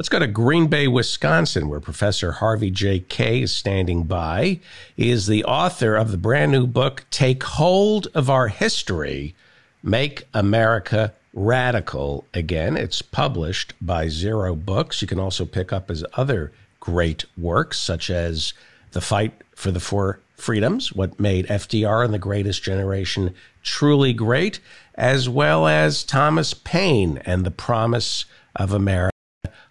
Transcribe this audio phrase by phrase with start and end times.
[0.00, 3.00] Let's go to Green Bay, Wisconsin, where Professor Harvey J.
[3.00, 3.42] Kaye.
[3.42, 4.60] Is standing by.
[4.96, 9.34] He is the author of the brand new book, Take Hold of Our History
[9.82, 12.78] Make America Radical Again.
[12.78, 15.02] It's published by Zero Books.
[15.02, 18.54] You can also pick up his other great works, such as
[18.92, 24.60] The Fight for the Four Freedoms, what made FDR and the Greatest Generation truly great,
[24.94, 28.24] as well as Thomas Paine and the Promise
[28.56, 29.09] of America.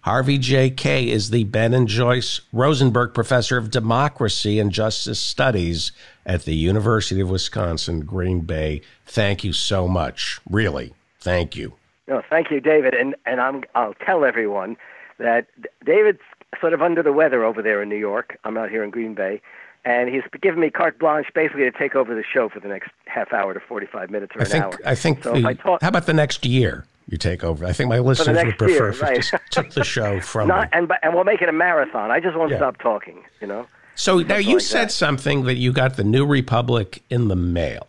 [0.02, 0.70] Harvey J.
[0.70, 1.10] Kaye.
[1.10, 5.92] Is the Ben and Joyce Rosenberg Professor of Democracy and Justice Studies
[6.24, 8.82] at the University of Wisconsin, Green Bay.
[9.06, 10.40] Thank you so much.
[10.48, 11.74] Really, thank you.
[12.08, 12.94] No, thank you, David.
[12.94, 14.76] And and I'm I'll tell everyone
[15.18, 15.46] that
[15.84, 16.20] David's
[16.60, 18.38] sort of under the weather over there in New York.
[18.44, 19.40] I'm out here in Green Bay,
[19.84, 22.90] and he's given me carte blanche basically to take over the show for the next
[23.06, 24.78] half hour to 45 minutes or I an think, hour.
[24.86, 25.22] I think.
[25.22, 26.84] So the- I uh, talk, how about the next year?
[27.10, 27.66] You take over.
[27.66, 29.16] I think my listeners would prefer year, if you right.
[29.16, 30.78] just took the show from not, me.
[30.78, 32.10] and and we'll make it a marathon.
[32.10, 32.58] I just won't Yeah.
[32.58, 33.24] stop talking.
[33.40, 33.66] You know.
[33.96, 34.92] So now you like said that.
[34.92, 37.86] something that you got the New Republic in the mail.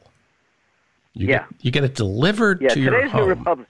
[1.13, 1.37] You Yeah.
[1.39, 3.21] Get, you get it delivered Yeah, to your today's home.
[3.21, 3.67] New Republic.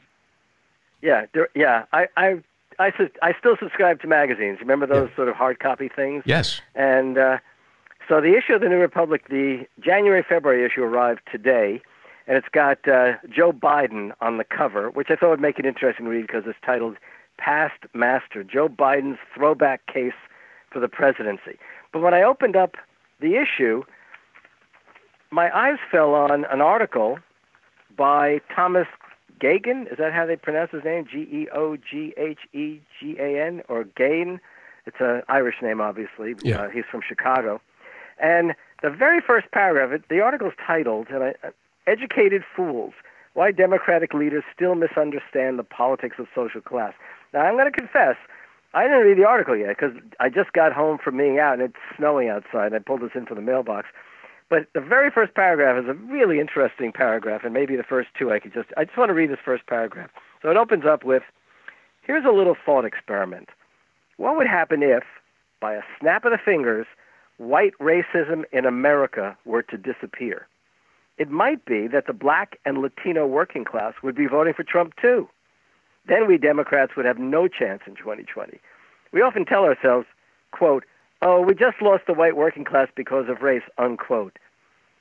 [1.02, 1.84] Yeah, there, yeah.
[1.92, 2.42] I I
[2.80, 2.92] I,
[3.22, 4.60] I still subscribe to magazines.
[4.62, 6.24] Remember those sort of hard copy things?
[6.26, 6.62] yes.
[6.76, 7.38] And uh,
[8.08, 11.82] so the issue of the New Republic, the January February issue arrived today,
[12.28, 15.66] and it's got uh, Joe Biden on the cover, which I thought would make it
[15.66, 16.98] interesting to read because it's titled
[17.38, 20.14] "Past Master: Joe Biden's Throwback Case
[20.70, 21.58] for the Presidency."
[21.92, 22.76] But when I opened up
[23.20, 23.84] the issue,
[25.32, 27.20] my eyes fell on an article
[27.96, 28.88] by Thomas
[29.40, 29.92] Geoghegan.
[29.92, 31.06] Is that how they pronounce his name?
[31.12, 34.40] G E O G H E G A N or Gain?
[34.86, 36.36] It's an Irish name, obviously.
[36.44, 36.62] Yeah.
[36.62, 37.62] Uh, he's from Chicago.
[38.20, 41.34] And the very first paragraph, of it, the article's titled and I,
[41.88, 42.94] "Educated Fools:
[43.34, 46.94] Why Democratic Leaders Still Misunderstand the Politics of Social Class."
[47.34, 48.18] Now, I'm going to confess,
[48.74, 51.62] I didn't read the article yet because I just got home from being out and
[51.62, 52.74] it's snowing outside.
[52.74, 53.88] I pulled this in from the mailbox.
[54.50, 58.32] But the very first paragraph is a really interesting paragraph, and maybe the first two
[58.32, 58.70] I could just.
[58.76, 60.10] I just want to read this first paragraph.
[60.42, 61.24] So it opens up with
[62.02, 63.50] Here's a little thought experiment.
[64.18, 65.04] What would happen if,
[65.60, 66.88] by a snap of the fingers,
[67.38, 70.48] white racism in America were to disappear?
[71.22, 74.96] It might be that the black and Latino working class would be voting for Trump
[75.00, 75.30] too.
[76.08, 78.60] Then we Democrats would have no chance in 2020.
[79.12, 80.08] We often tell ourselves,
[80.50, 80.84] quote,
[81.22, 84.40] oh, we just lost the white working class because of race, unquote.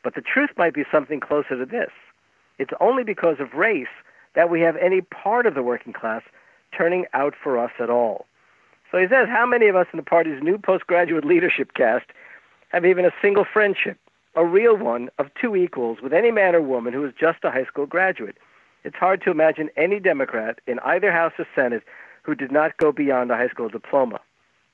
[0.05, 1.91] But the truth might be something closer to this.
[2.59, 3.97] It's only because of race
[4.35, 6.21] that we have any part of the working class
[6.77, 8.27] turning out for us at all.
[8.93, 12.11] So he says, how many of us in the party's new postgraduate leadership cast
[12.69, 13.97] have even a single friendship,
[14.35, 17.51] a real one of two equals with any man or woman who is just a
[17.51, 18.37] high school graduate?
[18.85, 21.83] It's hard to imagine any Democrat in either House or Senate
[22.23, 24.21] who did not go beyond a high school diploma.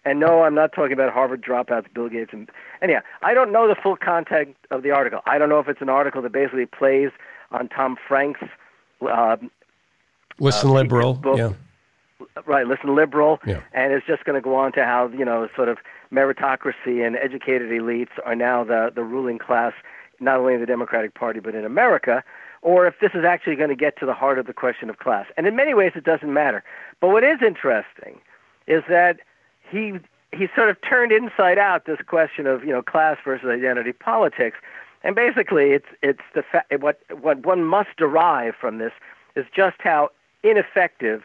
[0.05, 2.49] And no, I'm not talking about Harvard dropouts, Bill Gates, and
[2.81, 5.21] anyhow, I don't know the full content of the article.
[5.27, 7.11] I don't know if it's an article that basically plays
[7.50, 8.41] on Tom Frank's
[9.00, 9.37] uh,
[10.38, 11.15] Listen, uh, liberal.
[11.15, 11.38] book.
[11.38, 11.53] Yeah.
[12.47, 13.61] right, listen liberal, Yeah.
[13.73, 15.78] and it's just going to go on to how you know sort of
[16.12, 19.72] meritocracy and educated elites are now the the ruling class,
[20.21, 22.22] not only in the Democratic Party but in America,
[22.62, 24.99] or if this is actually going to get to the heart of the question of
[24.99, 25.27] class.
[25.37, 26.65] And in many ways, it doesn't matter.
[27.00, 28.21] But what is interesting
[28.67, 29.21] is that
[29.71, 29.94] he
[30.33, 34.59] he sort of turned inside out this question of you know class versus identity politics,
[35.03, 38.93] and basically it's it's the fa- what what one must derive from this
[39.34, 40.11] is just how
[40.43, 41.23] ineffective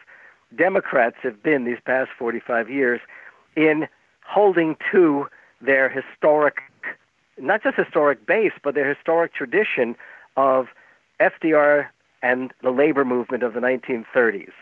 [0.56, 3.00] Democrats have been these past 45 years
[3.56, 3.88] in
[4.26, 5.26] holding to
[5.60, 6.58] their historic,
[7.38, 9.96] not just historic base, but their historic tradition
[10.36, 10.68] of
[11.20, 11.88] FDR
[12.22, 14.52] and the labor movement of the 1930s.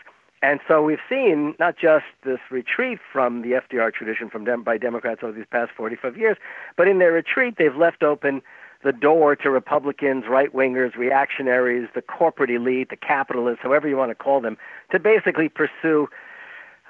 [0.43, 4.77] And so we've seen not just this retreat from the FDR tradition from dem- by
[4.77, 6.37] Democrats over these past 45 years,
[6.75, 8.41] but in their retreat, they've left open
[8.83, 14.09] the door to Republicans, right wingers, reactionaries, the corporate elite, the capitalists, however you want
[14.09, 14.57] to call them,
[14.91, 16.09] to basically pursue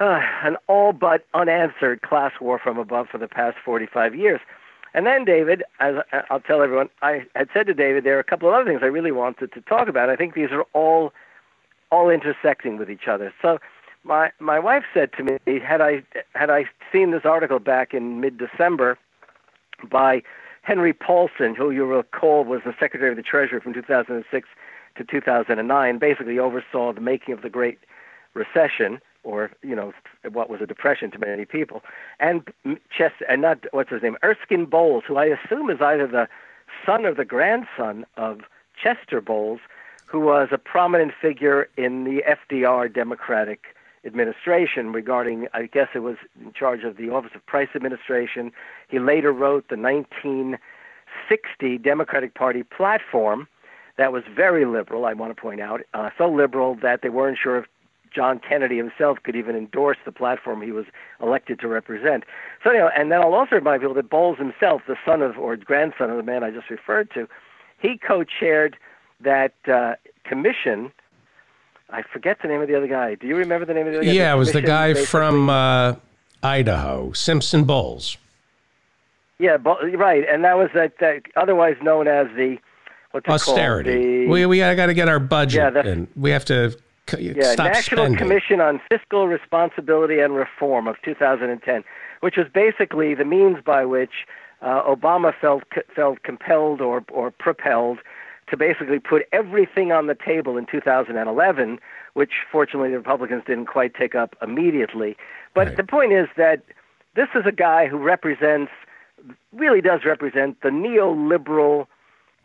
[0.02, 4.42] uh, an all but unanswered class war from above for the past 45 years.
[4.94, 5.96] And then, David, as
[6.30, 8.82] I'll tell everyone, I had said to David, there are a couple of other things
[8.82, 10.10] I really wanted to talk about.
[10.10, 11.14] I think these are all
[11.92, 13.34] all intersecting with each other.
[13.42, 13.60] So,
[14.04, 16.04] my my wife said to me, had I
[16.34, 18.98] had I seen this article back in mid-December
[19.90, 20.24] by
[20.64, 24.50] Henry Paulson, who you recall was the Secretary of the Treasury from 2006
[24.98, 27.80] to 2009, basically oversaw the making of the Great
[28.34, 29.94] Recession, or you know
[30.32, 31.84] what was a depression to many people,
[32.20, 32.50] and
[32.96, 36.28] Chess and not what's his name, Erskine Bowles, who I assume is either the
[36.86, 38.42] son or the grandson of
[38.82, 39.60] Chester Bowles,
[40.06, 43.76] who was a prominent figure in the FDR Democratic
[44.06, 48.52] administration regarding, I guess it was in charge of the Office of Price Administration.
[48.90, 53.48] He later wrote the 1960 Democratic Party platform
[53.98, 57.38] that was very liberal, I want to point out, uh, so liberal that they weren't
[57.38, 57.66] sure if
[58.14, 60.86] John Kennedy himself could even endorse the platform he was
[61.22, 62.24] elected to represent.
[62.64, 65.56] So, know, and then I'll also remind people that Bowles himself, the son of or
[65.56, 67.28] grandson of the man I just referred to,
[67.80, 68.78] he co-chaired
[69.22, 70.92] that uh, commission.
[71.90, 73.16] I forget the name of the other guy.
[73.16, 74.14] Do you remember the name of the other guy?
[74.14, 75.96] Yeah, it was the guy from uh,
[76.44, 78.18] Idaho, Simpson Bowles.
[79.40, 82.58] Yeah, right, and that was that, that otherwise known as the
[83.28, 84.26] austerity.
[84.26, 86.78] The, we we got to get our budget, yeah, and we have to
[87.20, 88.18] yeah, National spending.
[88.18, 91.84] Commission on Fiscal Responsibility and Reform of 2010,
[92.22, 94.26] which was basically the means by which
[94.62, 95.64] uh, Obama felt
[95.96, 98.00] felt compelled or or propelled
[98.50, 101.80] to basically put everything on the table in 2011,
[102.14, 105.16] which fortunately the Republicans didn't quite take up immediately.
[105.54, 105.78] But Right.
[105.78, 106.62] the point is that
[107.16, 108.72] this is a guy who represents,
[109.54, 111.88] really does represent the neoliberal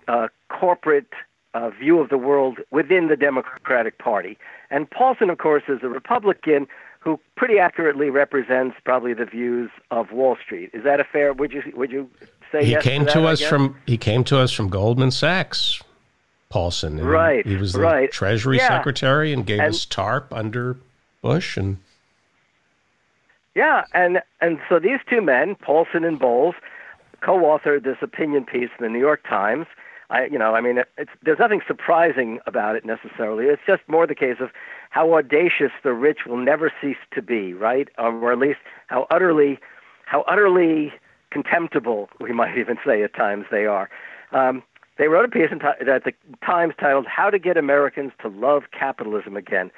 [0.09, 1.13] uh, corporate
[1.57, 4.37] uh, view of the world within the Democratic Party.
[4.71, 6.67] And Paulson, of course, is a Republican
[7.01, 10.69] who pretty accurately represents probably the views of Wall Street.
[10.79, 11.33] Is that a fair?
[11.33, 12.11] Would you would you
[12.53, 14.69] say He yes came to, to, that, I us from he came to us from
[14.69, 15.81] Goldman Sachs,
[16.49, 16.93] Paulson.
[17.05, 18.11] Right, He was the right.
[18.11, 18.69] Treasury Yeah.
[18.69, 20.77] Secretary and gave And- us TARP under
[21.23, 21.79] Bush, and
[23.55, 26.55] Yeah, and and so these two men, Paulson and Bowles,
[27.21, 29.67] co-authored this opinion piece in the New York Times.
[30.11, 33.47] I, you know, I mean, it's there's nothing surprising about it necessarily.
[33.47, 34.51] It's just more the case of
[34.91, 37.89] how audacious the rich will never cease to be, right?
[37.99, 39.59] Um, or at least how utterly,
[40.05, 40.93] how utterly
[41.31, 43.91] contemptible we might even say at times they are.
[44.33, 44.63] Um,
[44.99, 46.13] they wrote a piece in at the
[46.45, 49.71] Times titled "How to Get Americans to Love Capitalism Again."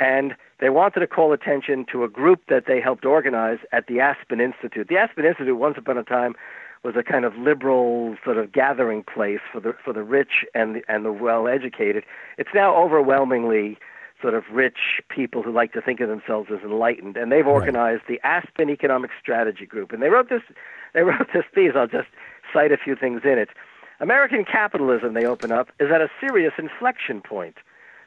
[0.00, 4.00] and they wanted to call attention to a group that they helped organize at the
[4.00, 4.88] Aspen Institute.
[4.88, 6.34] The Aspen Institute, once upon a time,
[6.84, 10.76] was a kind of liberal sort of gathering place for the for the rich and
[10.76, 12.04] the, and the well educated.
[12.36, 13.78] It's now overwhelmingly
[14.20, 18.02] sort of rich people who like to think of themselves as enlightened, and they've organized
[18.08, 19.92] the Aspen Economic Strategy Group.
[19.92, 20.42] And they wrote this
[20.92, 21.72] they wrote this piece.
[21.74, 22.08] I'll just
[22.52, 23.48] cite a few things in it.
[24.00, 27.56] American capitalism, they open up, is at a serious inflection point.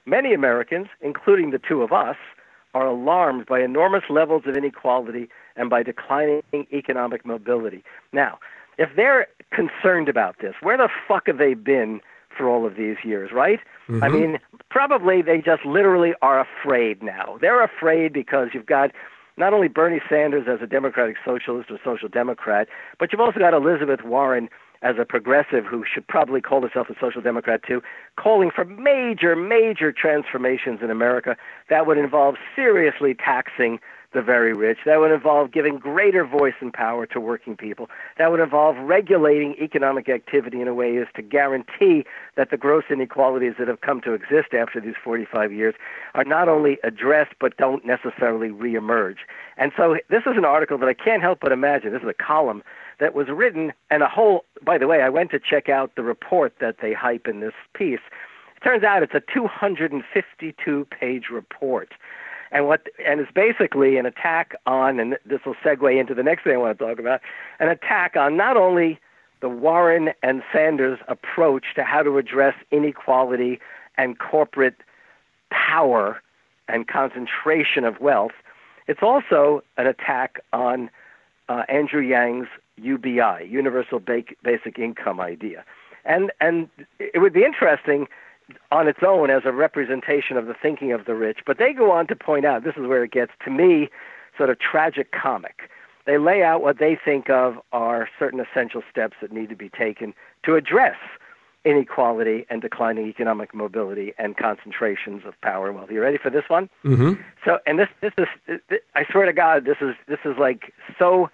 [0.05, 2.17] Many Americans, including the two of us,
[2.73, 7.83] are alarmed by enormous levels of inequality and by declining economic mobility.
[8.13, 8.37] Now,
[8.77, 12.01] if they're concerned about this, where the fuck have they been
[12.35, 13.59] for all of these years, right?
[13.87, 14.13] I mm-hmm.
[14.13, 14.39] mean,
[14.69, 17.37] probably they just literally are afraid now.
[17.41, 18.91] They're afraid because you've got
[19.37, 22.67] not only Bernie Sanders as a Democratic Socialist or Social Democrat,
[22.99, 24.49] but you've also got Elizabeth Warren
[24.81, 27.81] as a progressive who should probably call herself a social democrat too,
[28.15, 31.35] calling for major, major transformations in America
[31.69, 33.79] that would involve seriously taxing
[34.17, 34.79] the very rich.
[34.83, 37.87] That would involve giving greater voice and power to working people.
[38.17, 42.03] That would involve regulating economic activity in a way as to guarantee
[42.35, 45.75] that the gross inequalities that have come to exist after these 45 years
[46.15, 49.17] are not only addressed but don't necessarily reemerge.
[49.55, 51.93] And so this is an article that I can't help but imagine.
[51.93, 52.63] This is a column
[52.99, 56.01] that was written and a whole by the way i went to check out the
[56.01, 57.99] report that they hype in this piece
[58.55, 61.93] it turns out it's a 252 page report
[62.51, 66.43] and what and it's basically an attack on and this will segue into the next
[66.43, 67.21] thing i want to talk about
[67.59, 68.99] an attack on not only
[69.39, 73.59] the warren and sanders approach to how to address inequality
[73.97, 74.77] and corporate
[75.49, 76.21] power
[76.67, 78.33] and concentration of wealth
[78.87, 80.89] it's also an attack on
[81.49, 85.63] uh, Andrew Yang's UBI, Universal Basic Income idea.
[86.05, 86.69] And, and
[86.99, 88.07] it would be interesting
[88.71, 91.91] on its own as a representation of the thinking of the rich, but they go
[91.91, 93.89] on to point out this is where it gets, to me,
[94.37, 95.69] sort of tragic comic.
[96.05, 99.69] They lay out what they think of are certain essential steps that need to be
[99.69, 100.13] taken
[100.43, 100.95] to address
[101.65, 105.91] inequality and declining economic mobility and concentrations of power and wealth.
[105.91, 106.69] You ready for this one?
[106.85, 107.21] Mhm.
[107.43, 108.61] So, and this this is
[108.95, 111.29] I swear to God, this is this is like so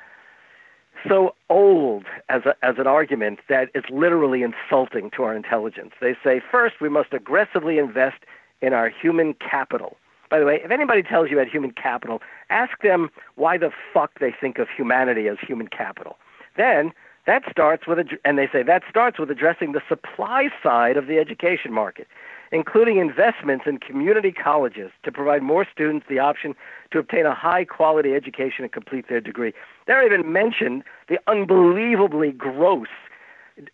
[1.07, 5.91] so old as a, as an argument that it's literally insulting to our intelligence.
[6.01, 8.23] They say first we must aggressively invest
[8.61, 9.97] in our human capital.
[10.29, 14.19] By the way, if anybody tells you about human capital, ask them why the fuck
[14.19, 16.17] they think of humanity as human capital.
[16.57, 16.91] Then
[17.25, 21.19] that starts with, and they say that starts with addressing the supply side of the
[21.19, 22.07] education market,
[22.53, 26.55] including investments in community colleges to provide more students the option
[26.91, 29.51] to obtain a high quality education and complete their degree.
[29.87, 32.87] They don't even mention the unbelievably gross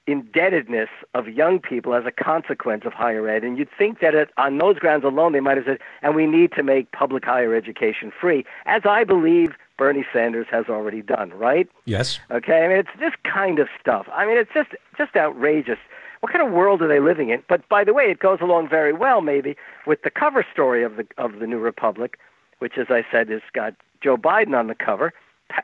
[0.07, 3.43] indebtedness of young people as a consequence of higher ed.
[3.43, 6.25] And you'd think that it, on those grounds alone, they might have said, and we
[6.25, 11.31] need to make public higher education free, as I believe Bernie Sanders has already done,
[11.31, 11.69] right?
[11.85, 12.19] Yes.
[12.29, 12.65] Okay.
[12.65, 14.07] I mean, it's this kind of stuff.
[14.13, 15.79] I mean, it's just just outrageous.
[16.21, 17.43] What kind of world are they living in?
[17.47, 19.55] But by the way, it goes along very well, maybe,
[19.87, 22.19] with the cover story of the of the New Republic,
[22.59, 25.13] which, as I said, has got Joe Biden on the cover.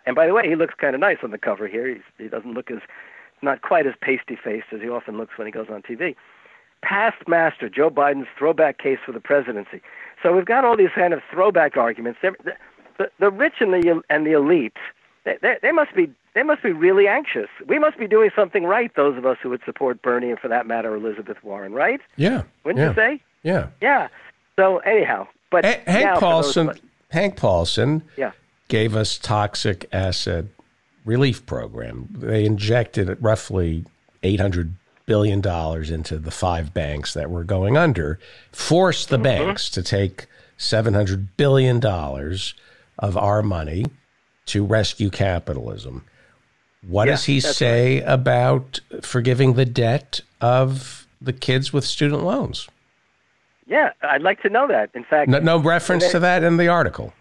[0.05, 1.87] And by the way, he looks kind of nice on the cover here.
[1.87, 2.79] He's, he doesn't look as
[3.41, 6.15] not quite as pasty faced as he often looks when he goes on TV.
[6.81, 9.81] Past master Joe Biden's throwback case for the presidency.
[10.23, 12.19] So we've got all these kind of throwback arguments.
[12.21, 12.33] The,
[12.97, 14.77] the, the rich and the and the elite,
[15.25, 17.47] they, they, they must be they must be really anxious.
[17.67, 18.91] We must be doing something right.
[18.95, 21.99] Those of us who would support Bernie and, for that matter, Elizabeth Warren, right?
[22.17, 22.43] Yeah.
[22.63, 22.89] Wouldn't yeah.
[22.89, 23.23] you say?
[23.43, 23.67] Yeah.
[23.81, 24.07] Yeah.
[24.59, 26.67] So anyhow, but H- Hank Paulson.
[26.67, 28.03] those- Hank Paulson.
[28.17, 28.31] Yeah.
[28.67, 30.45] Gave us toxic asset
[31.05, 32.07] relief program.
[32.11, 33.85] They injected roughly
[34.23, 34.75] eight hundred
[35.05, 38.19] billion dollars into the five banks that were going under,
[38.51, 39.21] forced Mm-hmm.
[39.23, 40.25] the banks to take
[40.57, 42.55] seven hundred billion dollars
[42.97, 43.85] of our money
[44.47, 46.03] to rescue capitalism.
[46.87, 52.67] What Yeah, does he say about forgiving the debt of the kids with student loans?
[53.67, 54.91] Yeah, I'd like to know that.
[54.93, 57.13] In fact, No, no reference to that in the article.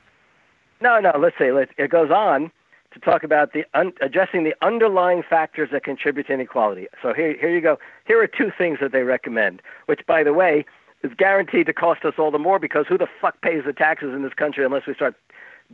[0.80, 1.12] No, no.
[1.18, 2.50] Let's say let it goes on
[2.92, 6.87] to talk about the un, addressing the underlying factors that contribute to inequality.
[7.02, 7.78] So here, here you go.
[8.06, 10.66] Here are two things that they recommend, which, by the way,
[11.02, 14.14] is guaranteed to cost us all the more because who the fuck pays the taxes
[14.14, 15.14] in this country unless we start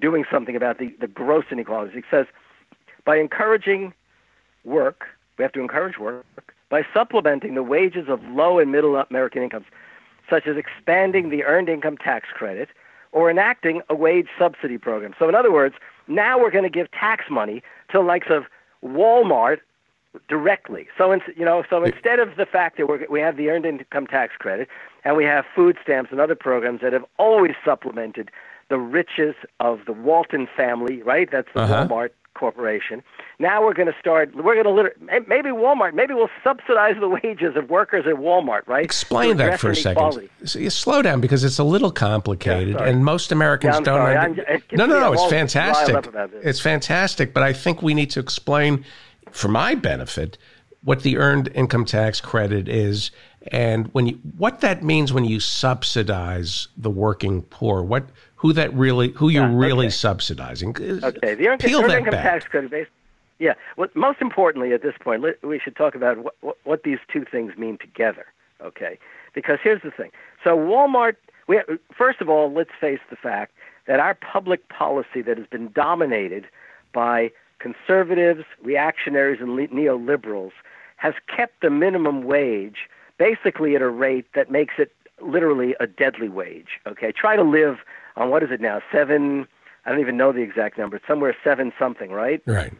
[0.00, 1.96] doing something about the, the gross inequalities?
[1.96, 2.26] It says
[3.04, 3.92] by encouraging
[4.64, 5.06] work,
[5.38, 6.24] we have to encourage work
[6.68, 9.66] by supplementing the wages of low and middle American incomes,
[10.28, 12.68] such as expanding the earned income tax credit
[13.12, 15.14] or enacting a wage subsidy program.
[15.18, 15.74] So, in other words,
[16.06, 18.44] now we're going to give tax money to the likes of
[18.84, 19.58] Walmart
[20.28, 20.86] directly.
[20.96, 23.66] So, in, you know, so instead of the fact that we're, we have the earned
[23.66, 24.68] income tax credit
[25.04, 28.30] and we have food stamps and other programs that have always supplemented
[28.68, 31.28] the riches of the Walton family, right?
[31.30, 31.86] That's the Uh-huh.
[31.88, 33.02] Walmart corporation.
[33.38, 34.34] Now we're going to start.
[34.34, 35.94] We're going to maybe Walmart.
[35.94, 38.84] Maybe we'll subsidize the wages of workers at Walmart, right?
[38.84, 40.02] Explain that for a second.
[40.02, 40.30] inequality.
[40.42, 44.16] S- you Slow down because it's a little complicated, Yeah, and most Americans Yeah, don't.
[44.16, 45.12] under- it- no, no, no.
[45.12, 45.94] It's fantastic.
[45.94, 46.44] up about this.
[46.44, 48.84] It's fantastic, but I think we need to explain,
[49.32, 50.38] for my benefit,
[50.82, 53.10] what the earned income tax credit is,
[53.52, 57.82] and when you what that means when you subsidize the working poor.
[57.82, 58.04] What
[58.40, 59.90] who that really who you're Yeah, really okay.
[59.90, 60.74] subsidizing.
[60.76, 62.22] Uh, okay, the earned, Peel earned income back.
[62.24, 62.86] tax credit base.
[63.38, 63.54] Yeah.
[63.76, 67.24] What most importantly at this point, we should talk about what, what, what these two
[67.24, 68.26] things mean together.
[68.62, 68.98] Okay,
[69.34, 70.10] because here's the thing.
[70.42, 71.16] So Walmart.
[71.48, 71.60] We
[71.96, 73.52] first of all, let's face the fact
[73.86, 76.46] that our public policy that has been dominated
[76.92, 80.52] by conservatives, reactionaries, and le- neoliberals
[80.96, 86.28] has kept the minimum wage basically at a rate that makes it literally a deadly
[86.28, 86.78] wage.
[86.86, 87.78] Okay, try to live
[88.16, 88.80] on what is it now?
[88.92, 89.46] Seven.
[89.86, 90.96] I don't even know the exact number.
[90.96, 92.42] It's somewhere seven something, right?
[92.46, 92.72] Right.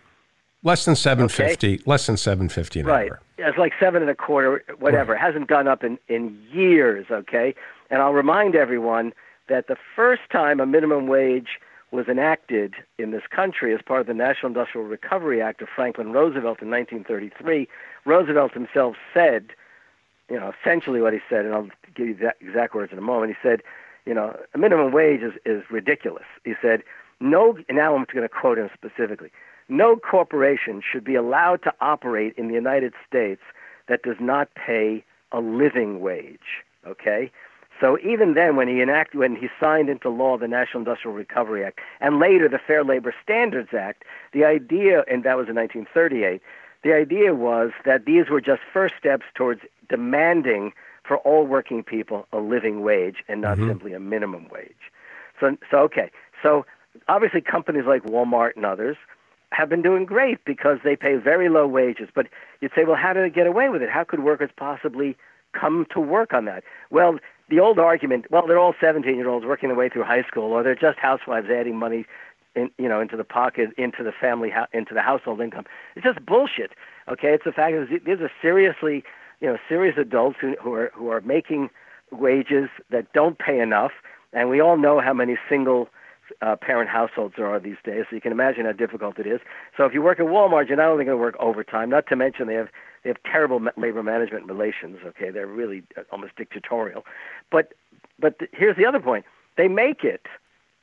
[0.62, 1.80] Less than seven fifty.
[1.86, 3.10] Less than seven fifty an Right.
[3.10, 3.20] hour.
[3.38, 5.14] It's like seven and a quarter, whatever.
[5.14, 7.54] It hasn't gone up in, in years, okay?
[7.88, 9.14] And I'll remind everyone
[9.48, 11.58] that the first time a minimum wage
[11.90, 16.12] was enacted in this country as part of the National Industrial Recovery Act of Franklin
[16.12, 17.66] Roosevelt in 1933,
[18.04, 19.46] Roosevelt himself said,
[20.28, 23.02] you know, essentially what he said, and I'll give you the exact words in a
[23.02, 23.32] moment.
[23.32, 23.62] He said,
[24.06, 26.24] you know, a minimum wage is, is ridiculous.
[26.44, 26.82] He said,
[27.20, 29.30] no, now I'm going to quote him specifically,
[29.68, 33.42] no corporation should be allowed to operate in the United States
[33.88, 36.64] that does not pay a living wage.
[36.86, 37.30] Okay?
[37.80, 41.64] So even then, when he enacted, when he signed into law the National Industrial Recovery
[41.64, 46.42] Act, and later the Fair Labor Standards Act, the idea, and that was in 1938,
[46.82, 50.72] the idea was that these were just first steps towards demanding
[51.10, 53.66] for all working people a living wage and not mm-hmm.
[53.66, 54.92] simply a minimum wage.
[55.40, 56.08] So, so okay,
[56.40, 56.64] so
[57.08, 58.96] obviously companies like Walmart and others
[59.50, 62.10] have been doing great because they pay very low wages.
[62.14, 62.28] But
[62.60, 63.90] you'd say, well, how did they get away with it?
[63.90, 65.16] How could workers possibly
[65.52, 66.62] come to work on that?
[66.90, 70.62] Well, the old argument, well, they're all 17-year-olds working their way through high school, or
[70.62, 72.06] they're just housewives adding money,
[72.54, 75.64] in, you know, into the pocket, into the family, into the household income.
[75.96, 76.70] It's just bullshit.
[77.08, 79.02] Okay, it's the fact that these are seriously,
[79.40, 81.70] you know, serious adults who, who are who are making
[82.12, 83.92] wages that don't pay enough,
[84.32, 85.88] and we all know how many single
[86.42, 88.04] uh, parent households there are these days.
[88.08, 89.40] So you can imagine how difficult it is.
[89.76, 91.90] So if you work at Walmart, you're not only going to work overtime.
[91.90, 92.68] Not to mention they have
[93.02, 94.98] they have terrible labor management relations.
[95.06, 97.04] Okay, they're really uh, almost dictatorial.
[97.50, 97.72] But
[98.18, 99.24] but th- here's the other point:
[99.56, 100.26] they make it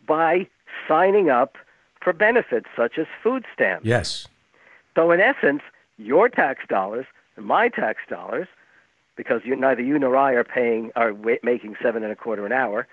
[0.06, 0.48] by
[0.88, 1.58] signing up
[2.02, 3.86] for benefits such as food stamps.
[3.86, 4.28] Yes.
[4.96, 5.62] So in essence,
[5.98, 7.06] your tax dollars
[7.38, 8.48] my tax dollars,
[9.16, 11.14] because you, neither you nor I are paying are
[11.44, 12.88] making seven and a quarter an hour.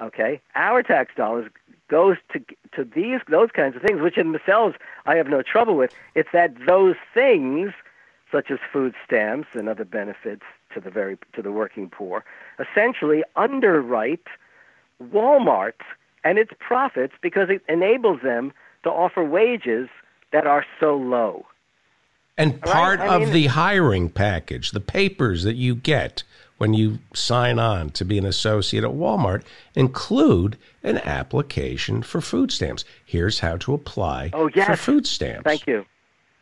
[0.00, 1.50] Okay, our tax dollars
[1.88, 2.40] goes to
[2.74, 4.76] to these those kinds of things, which in themselves
[5.06, 5.94] I have no trouble with.
[6.14, 7.72] It's that those things,
[8.30, 12.24] such as food stamps and other benefits to the very to the working poor,
[12.58, 14.26] essentially underwrite
[15.02, 15.80] Walmart
[16.24, 18.52] and its profits because it enables them
[18.82, 19.88] to offer wages
[20.32, 21.46] that are so low.
[22.40, 23.10] And part right?
[23.10, 26.22] I mean, of the hiring package, the papers that you get
[26.58, 29.42] when you sign on to be an associate at Walmart
[29.74, 32.84] include an application for food stamps.
[33.04, 34.66] Here's how to apply oh, yes.
[34.66, 35.44] for food stamps.
[35.44, 35.86] Thank you.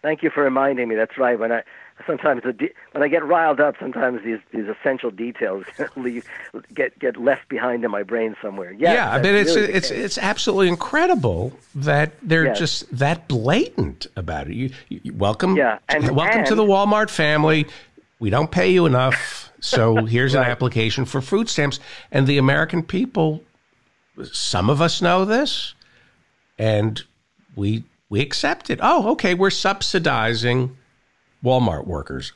[0.02, 0.96] Thank you for reminding me.
[0.96, 1.38] That's right.
[1.38, 1.62] When I
[2.06, 5.64] sometimes de- when I get riled up, sometimes these these essential details
[5.96, 6.26] leave,
[6.74, 8.72] get get left behind in my brain somewhere.
[8.72, 12.58] Yes, yeah, I mean it's really it's it's absolutely incredible that they're yes.
[12.58, 14.54] just that blatant about it.
[14.54, 17.66] You, you welcome, yeah, and, welcome and, to the Walmart family.
[18.20, 20.44] We don't pay you enough, so here's right.
[20.44, 21.78] an application for food stamps.
[22.10, 23.42] And the American people,
[24.32, 25.74] some of us know this,
[26.58, 27.02] and
[27.54, 28.80] we we accept it.
[28.82, 30.76] Oh, okay, we're subsidizing
[31.44, 32.32] Walmart workers.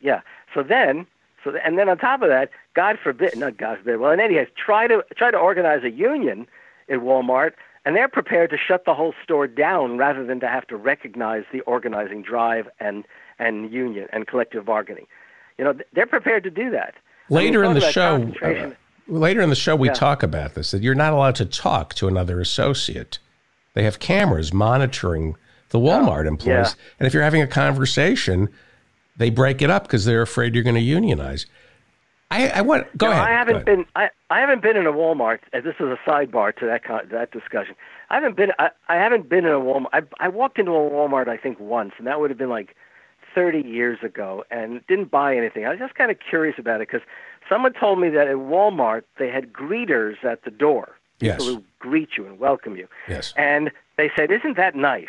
[0.00, 0.20] Yeah.
[0.54, 1.06] So then,
[1.44, 3.98] so and then on top of that, God forbid, not God forbid.
[4.00, 6.46] Well, in any case, try to try to organize a union
[6.88, 7.52] at Walmart,
[7.84, 11.44] and they're prepared to shut the whole store down rather than to have to recognize
[11.52, 13.04] the organizing drive and
[13.38, 15.06] and union and collective bargaining.
[15.58, 16.94] You know, they're prepared to do that.
[17.28, 18.70] Later in the show, uh,
[19.06, 19.94] later in the show, we yeah.
[19.94, 23.18] talk about this that you're not allowed to talk to another associate.
[23.74, 25.36] They have cameras monitoring
[25.70, 26.76] the Walmart oh, employees.
[26.76, 26.94] Yeah.
[26.98, 28.48] And if you're having a conversation,
[29.16, 31.46] they break it up because they're afraid you're going to unionize.
[32.30, 33.24] I, I want go no, ahead.
[33.24, 33.84] I haven't been.
[33.96, 35.40] I, I haven't been in a Walmart.
[35.52, 37.74] And This is a sidebar to that that discussion.
[38.08, 38.52] I haven't been.
[38.58, 39.88] I, I haven't been in a Walmart.
[39.92, 42.76] I, I walked into a Walmart I think once, and that would have been like
[43.34, 45.66] 30 years ago, and didn't buy anything.
[45.66, 47.06] I was just kind of curious about it because
[47.48, 51.36] someone told me that at Walmart they had greeters at the door, yes.
[51.36, 52.86] people who greet you and welcome you.
[53.08, 53.34] Yes.
[53.36, 55.08] And they said, "Isn't that nice?"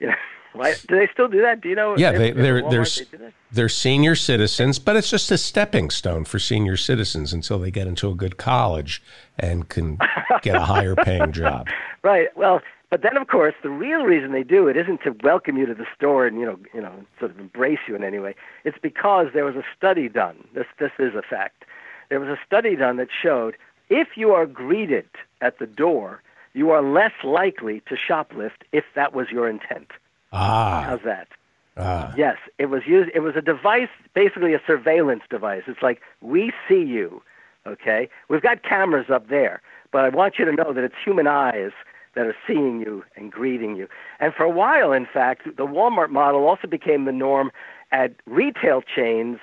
[0.00, 0.14] You know,
[0.52, 1.60] why, do they still do that?
[1.60, 1.96] Do you know?
[1.96, 6.38] Yeah, they, they're they're they they're senior citizens, but it's just a stepping stone for
[6.38, 9.02] senior citizens until they get into a good college
[9.38, 9.98] and can
[10.42, 11.68] get a higher paying job.
[12.04, 12.28] Right.
[12.36, 15.66] Well, but then of course the real reason they do it isn't to welcome you
[15.66, 18.36] to the store and you know you know sort of embrace you in any way.
[18.64, 20.36] It's because there was a study done.
[20.54, 21.64] This this is a fact.
[22.08, 23.56] There was a study done that showed
[23.90, 25.08] if you are greeted
[25.40, 26.22] at the door
[26.58, 29.92] you are less likely to shoplift if that was your intent.
[30.32, 30.84] Ah.
[30.84, 31.28] How's that?
[31.76, 32.12] Ah.
[32.16, 33.10] Yes, it was used.
[33.14, 35.62] It was a device, basically a surveillance device.
[35.68, 37.22] It's like we see you,
[37.64, 38.08] okay?
[38.28, 41.70] We've got cameras up there, but I want you to know that it's human eyes
[42.16, 43.86] that are seeing you and greeting you.
[44.18, 47.52] And for a while, in fact, the Walmart model also became the norm
[47.92, 49.38] at retail chains,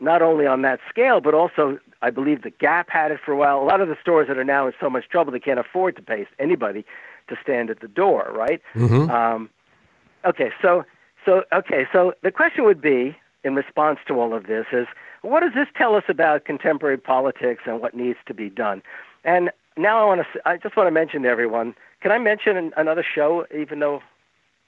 [0.00, 3.36] not only on that scale, but also I believe the Gap had it for a
[3.36, 3.60] while.
[3.60, 5.96] A lot of the stores that are now in so much trouble they can't afford
[5.96, 6.84] to pay anybody
[7.28, 8.60] to stand at the door, right?
[8.74, 9.10] Mm-hmm.
[9.10, 9.50] Um,
[10.24, 10.84] okay, so
[11.24, 14.86] so okay, so the question would be in response to all of this is
[15.22, 18.82] what does this tell us about contemporary politics and what needs to be done?
[19.24, 21.74] And now I want to I just want to mention to everyone.
[22.00, 24.02] Can I mention another show, even though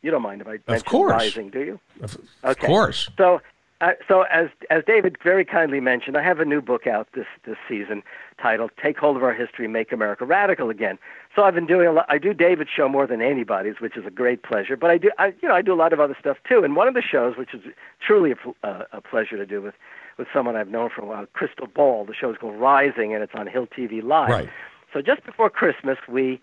[0.03, 1.11] you don't mind if I mention of course.
[1.11, 1.81] Rising, do you?
[2.03, 2.67] Of, okay.
[2.67, 3.09] course.
[3.17, 3.41] So
[3.83, 7.27] uh, so as as David very kindly mentioned, I have a new book out this
[7.45, 8.05] this season
[8.41, 10.99] titled "Take Hold of Our History, Make America Radical Again."
[11.35, 12.07] So I've been doing a lot.
[12.09, 14.77] I do David's show more than anybody's, which is a great pleasure.
[14.77, 16.63] But I do, I, you know, I do a lot of other stuff too.
[16.63, 17.61] And one of the shows, which is
[18.01, 19.75] truly a, uh, a pleasure to do with
[20.17, 22.05] with someone I've known for a while, Krystal Ball.
[22.05, 24.31] The show is called Rising, and it's on Hill TV Live.
[24.31, 24.49] Right.
[24.93, 26.41] So just before Christmas, we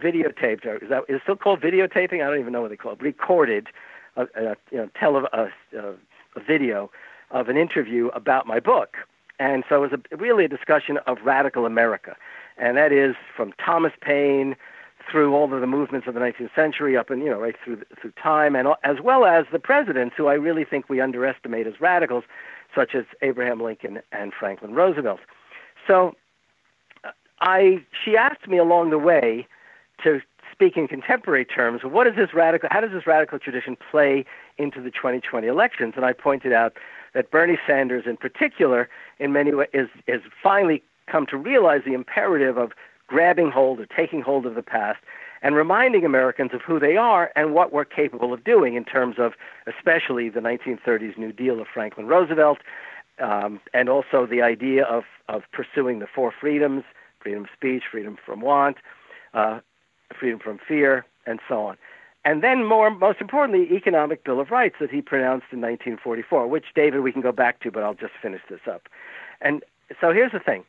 [0.00, 0.66] videotaped.
[0.66, 2.24] Or is that is it still called videotaping?
[2.24, 3.02] I don't even know what they call it.
[3.02, 3.68] Recorded,
[4.16, 5.94] a, a, you know, tele, a, a
[6.36, 6.90] a video
[7.30, 8.96] of an interview about my book.
[9.38, 12.16] And so it was a, really a discussion of radical America.
[12.58, 14.56] And that is from Thomas Paine
[15.10, 17.82] through all of the movements of the 19th century up and, you know, right through,
[18.00, 21.80] through time, and as well as the presidents who I really think we underestimate as
[21.80, 22.24] radicals,
[22.74, 25.20] such as Abraham Lincoln and Franklin Roosevelt.
[25.86, 26.14] So
[27.02, 29.46] uh, I, she asked me along the way
[30.04, 30.20] to
[30.62, 34.24] speak in contemporary terms, what is this radical, how does this radical tradition play
[34.58, 35.94] into the 2020 elections?
[35.96, 36.74] And I pointed out
[37.14, 41.94] that Bernie Sanders, in particular, in many ways, is, is finally come to realize the
[41.94, 42.70] imperative of
[43.08, 45.00] grabbing hold or taking hold of the past
[45.42, 49.16] and reminding Americans of who they are and what we're capable of doing in terms
[49.18, 49.32] of,
[49.66, 52.58] especially the 1930s New Deal of Franklin Roosevelt,
[53.18, 56.84] um, and also the idea of, of pursuing the four freedoms
[57.20, 58.76] freedom of speech, freedom from want,
[59.34, 59.60] uh,
[60.12, 61.76] freedom from fear, and so on.
[62.24, 66.66] and then more most importantly, Economic Bill of Rights that he pronounced in 1944, which
[66.74, 68.88] David we can go back to, but I'll just finish this up.
[69.40, 69.64] And
[70.00, 70.64] so here's the thing.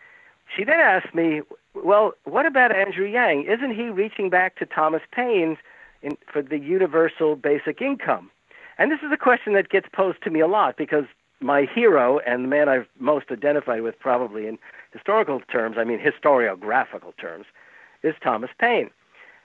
[0.56, 1.42] She then asked me,
[1.76, 3.46] well, what about Andrew Yang?
[3.46, 5.58] Isn't he reaching back to Thomas Paine
[6.02, 8.30] in, for the universal basic income?
[8.78, 11.06] And this is a question that gets posed to me a lot because
[11.40, 14.58] my hero and the man I've most identified with, probably in
[14.92, 17.46] historical terms, I mean historiographical terms,
[18.02, 18.90] is Thomas Paine.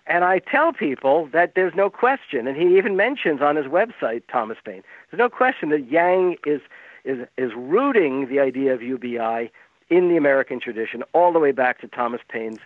[0.09, 4.23] And I tell people that there's no question, and he even mentions on his website
[4.33, 4.83] Thomas Paine.
[5.11, 6.63] There's no question that Yang is
[7.05, 9.53] is is rooting the idea of UBI
[9.91, 12.59] in the American tradition all the way back to Thomas Paine's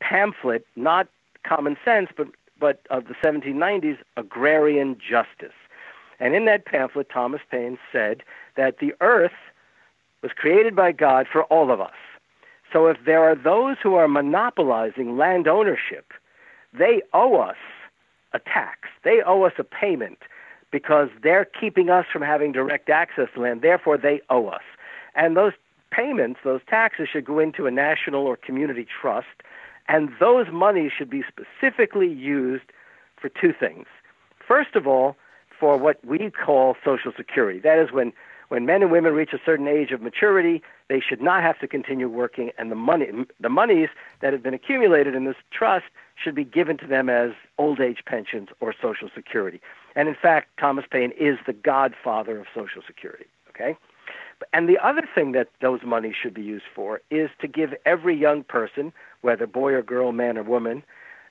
[0.00, 1.06] pamphlet, not
[1.44, 2.26] Common Sense, but
[2.58, 5.54] but of the 1790s, Agrarian Justice.
[6.18, 8.22] And in that pamphlet, Thomas Paine said
[8.56, 9.38] that the earth
[10.22, 11.94] was created by God for all of us.
[12.72, 16.12] So if there are those who are monopolizing land ownership,
[16.76, 17.56] they owe us
[18.32, 18.88] a tax.
[19.04, 20.18] They owe us a payment
[20.70, 23.62] because they're keeping us from having direct access to land.
[23.62, 24.62] Therefore, they owe us.
[25.14, 25.52] And those
[25.90, 29.42] payments, those taxes, should go into a national or community trust,
[29.88, 32.64] and those monies should be specifically used
[33.20, 33.86] for two things.
[34.46, 35.16] First of all,
[35.58, 37.58] for what we call Social Security.
[37.60, 38.12] That is when
[38.48, 41.68] when men and women reach a certain age of maturity, they should not have to
[41.68, 43.08] continue working, and the money,
[43.40, 43.88] the monies
[44.20, 45.86] that have been accumulated in this trust
[46.22, 49.60] should be given to them as old age pensions or Social Security.
[49.94, 53.26] And in fact, Thomas Paine is the godfather of Social Security.
[53.50, 53.76] Okay,
[54.52, 58.14] and the other thing that those monies should be used for is to give every
[58.16, 60.82] young person, whether boy or girl, man or woman,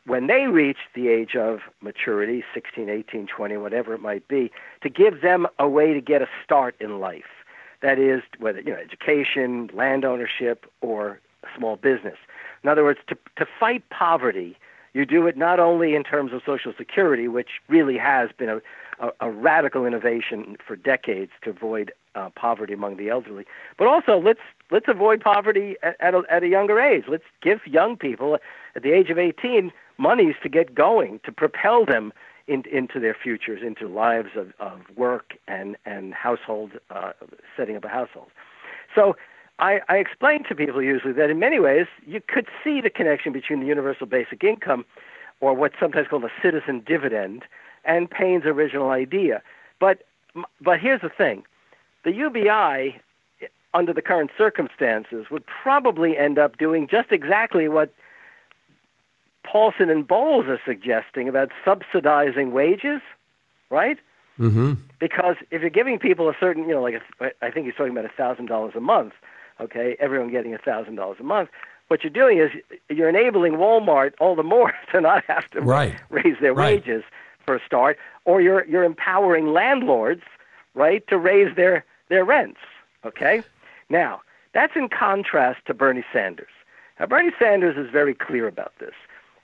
[0.05, 4.89] when they reach the age of maturity 16 18 20 whatever it might be to
[4.89, 7.23] give them a way to get a start in life
[7.81, 11.19] that is whether you know education land ownership or
[11.57, 12.17] small business
[12.63, 14.57] in other words to to fight poverty
[14.93, 18.61] you do it not only in terms of social security which really has been a
[18.99, 23.45] a, a radical innovation for decades to avoid uh, poverty among the elderly.
[23.77, 24.39] But also, let's
[24.71, 27.05] let's avoid poverty at, at, a, at a younger age.
[27.07, 28.37] Let's give young people
[28.75, 32.13] at the age of 18 monies to get going, to propel them
[32.47, 37.13] in, into their futures, into lives of, of work and, and household, uh,
[37.57, 38.27] setting up a household.
[38.93, 39.15] So
[39.59, 43.31] I, I explain to people usually that in many ways you could see the connection
[43.31, 44.85] between the universal basic income,
[45.41, 47.43] or what's sometimes called a citizen dividend,
[47.83, 49.41] and Paine's original idea.
[49.79, 50.03] But
[50.61, 51.43] but here's the thing:
[52.03, 52.99] the UBI,
[53.73, 57.93] under the current circumstances, would probably end up doing just exactly what
[59.45, 63.01] Paulson and Bowles are suggesting about subsidizing wages,
[63.69, 63.97] right?
[64.39, 64.73] Mm-hmm.
[64.99, 67.91] Because if you're giving people a certain, you know, like a, I think he's talking
[67.91, 69.13] about a thousand dollars a month,
[69.61, 71.49] okay, everyone getting a thousand dollars a month.
[71.87, 72.49] What you're doing is
[72.89, 75.95] you're enabling Walmart all the more to not have to right.
[76.09, 76.77] raise their right.
[76.77, 77.03] wages
[77.45, 80.23] for a start, or you're you're empowering landlords,
[80.73, 82.59] right, to raise their their rents.
[83.05, 83.43] Okay,
[83.89, 84.21] now
[84.53, 86.49] that's in contrast to Bernie Sanders.
[86.99, 88.95] Now Bernie Sanders is very clear about this.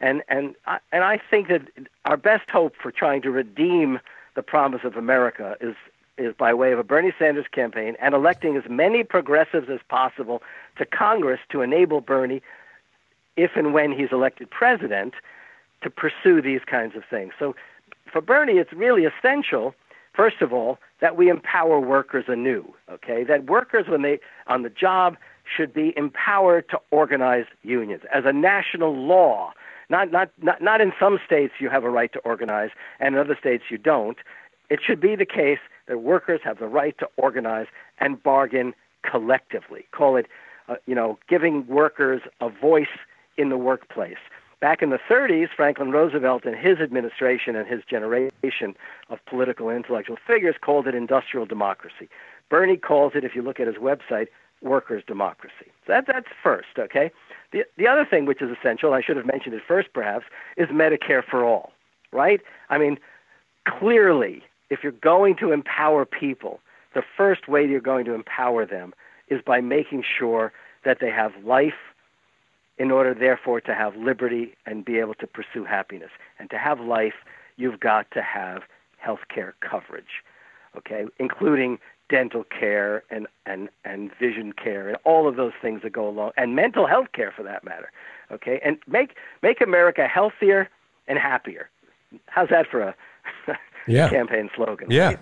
[0.02, 1.62] And and I, and I think that
[2.06, 4.00] our best hope for trying to redeem
[4.36, 5.76] the promise of America is
[6.18, 10.42] is by way of a Bernie Sanders campaign and electing as many progressives as possible
[10.78, 12.42] to Congress to enable Bernie,
[13.38, 15.14] if and when he's elected president,
[15.82, 17.34] to pursue these kinds of things.
[17.40, 17.56] So
[18.12, 19.74] for Bernie, it's really essential,
[20.14, 22.74] first of all, that we empower workers anew.
[22.90, 28.26] Okay, that workers when they on the job should be empowered to organize unions as
[28.26, 29.54] a national law
[29.92, 33.22] not, not, not, not in some states you have a right to organize, and in
[33.22, 34.18] other states you don't.
[34.70, 37.68] It should be the case that workers have the right to organize
[38.00, 38.74] and bargain
[39.04, 39.86] collectively.
[39.92, 40.28] Call it,
[40.70, 42.96] uh, you know, giving workers a voice
[43.38, 44.18] in the workplace.
[44.62, 48.76] Back in the 30s, Franklin Roosevelt and his administration and his generation
[49.10, 52.08] of political intellectual figures called it industrial democracy.
[52.50, 54.28] Bernie calls it, if you look at his website,
[54.62, 55.72] workers' democracy.
[55.88, 57.12] That, that's first, okay?
[57.52, 60.26] The, the other thing which is essential, I should have mentioned it first perhaps,
[60.58, 61.72] is Medicare for all,
[62.12, 62.42] right?
[62.70, 62.98] I mean,
[63.68, 66.60] clearly, if you're going to empower people,
[66.94, 68.94] the first way you're going to empower them
[69.28, 70.52] is by making sure
[70.84, 71.74] that they have life
[72.78, 76.10] in order, therefore, to have liberty and be able to pursue happiness.
[76.40, 77.14] And to have life,
[77.58, 78.64] you've got to have
[78.98, 80.24] health care coverage,
[80.78, 81.80] okay, including
[82.12, 86.32] dental care and, and, and vision care and all of those things that go along
[86.38, 87.90] and mental health care for that matter.
[88.32, 88.60] Okay?
[88.64, 90.70] And make make America healthier
[91.08, 91.70] and happier.
[92.28, 92.96] How's that for a
[93.88, 94.10] yeah.
[94.10, 94.92] campaign slogan?
[94.92, 95.08] Yeah.
[95.08, 95.20] Right?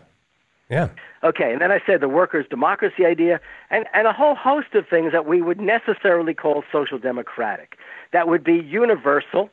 [0.69, 0.89] Yeah.
[1.23, 4.87] Okay, and then I said the workers' democracy idea, and, and a whole host of
[4.87, 7.75] things that we would necessarily call social democratic.
[8.13, 9.49] That would be universal,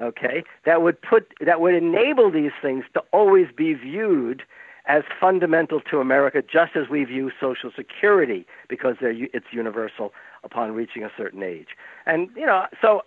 [0.00, 4.42] okay, that would put that would enable these things to always be viewed
[4.88, 11.04] as fundamental to America, just as we view Social Security because it's universal upon reaching
[11.04, 11.68] a certain age.
[12.06, 13.02] And you know, so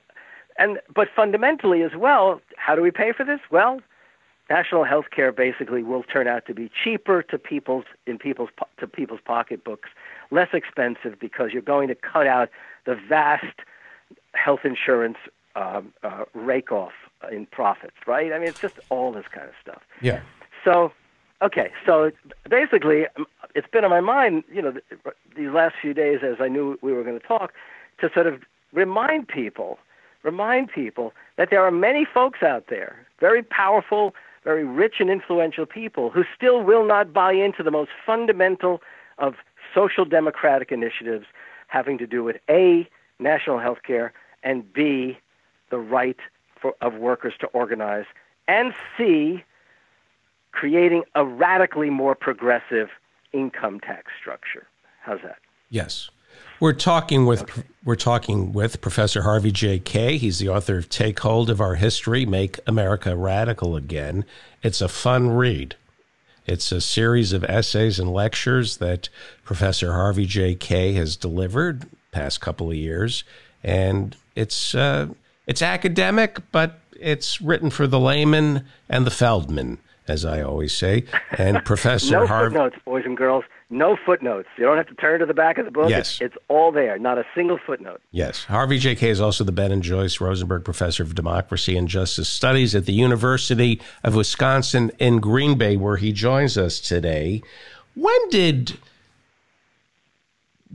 [0.57, 3.39] and but fundamentally as well, how do we pay for this?
[3.49, 3.81] Well,
[4.49, 8.87] national health care basically will turn out to be cheaper to people's in people's to
[8.87, 9.89] people's pocketbooks,
[10.29, 12.49] less expensive because you're going to cut out
[12.85, 13.59] the vast
[14.33, 15.17] health insurance
[15.55, 16.93] um, uh, rake off
[17.31, 18.31] in profits, right?
[18.31, 19.81] I mean, it's just all this kind of stuff.
[20.01, 20.21] Yeah.
[20.63, 20.91] So,
[21.41, 22.11] okay, so
[22.49, 23.25] basically, um,
[23.55, 24.73] it's been on my mind, you know,
[25.35, 27.53] these last few days as I knew we were going to talk,
[27.99, 28.41] to sort of
[28.73, 29.79] remind people,
[30.23, 35.65] remind people that there are many folks out there, very powerful, very rich and influential
[35.65, 38.81] people, who still will not buy into the most fundamental
[39.17, 39.35] of
[39.73, 41.25] social democratic initiatives
[41.67, 42.87] having to do with A,
[43.19, 45.17] national health care, and B,
[45.69, 46.17] the right
[46.59, 48.05] for, of workers to organize,
[48.47, 49.43] and C,
[50.51, 52.89] creating a radically more progressive
[53.33, 54.67] income tax structure.
[55.01, 55.37] How's that?
[55.69, 56.09] Yes.
[56.59, 57.63] We're talking with okay.
[57.83, 59.79] we're talking with Professor Harvey J.
[59.79, 60.17] Kaye.
[60.17, 64.25] He's the author of Take Hold of Our History, Make America Radical Again.
[64.61, 65.75] It's a fun read.
[66.45, 69.09] It's a series of essays and lectures that
[69.43, 70.55] Professor Harvey J.
[70.55, 73.23] Kaye has delivered past couple of years,
[73.63, 75.07] and it's uh,
[75.47, 81.05] it's academic, but it's written for the layman and the Feldman, as I always say.
[81.37, 82.21] And Professor Harvey.
[82.21, 82.55] no Harvey.
[82.55, 83.43] footnotes, boys and girls.
[83.69, 84.49] No footnotes.
[84.57, 85.89] You don't have to turn to the back of the book.
[85.89, 86.13] Yes.
[86.19, 88.01] It's, it's all there, not a single footnote.
[88.11, 88.43] Yes.
[88.45, 88.95] Harvey J.
[88.95, 92.85] Kaye is also the Ben and Joyce Rosenberg Professor of Democracy and Justice Studies at
[92.85, 97.41] the University of Wisconsin in Green Bay, where he joins us today.
[97.95, 98.77] When did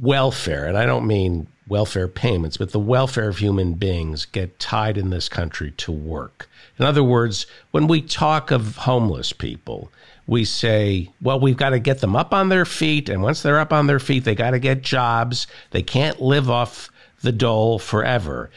[0.00, 4.96] welfare, and I don't mean welfare payments, but the welfare of human beings get tied
[4.96, 6.48] in this country to work.
[6.78, 9.90] In other words, when we talk of homeless people,
[10.26, 13.08] we say, well, we've got to get them up on their feet.
[13.08, 15.46] And once they're up on their feet, they got to get jobs.
[15.70, 16.90] They can't live off
[17.22, 18.50] the dole forever.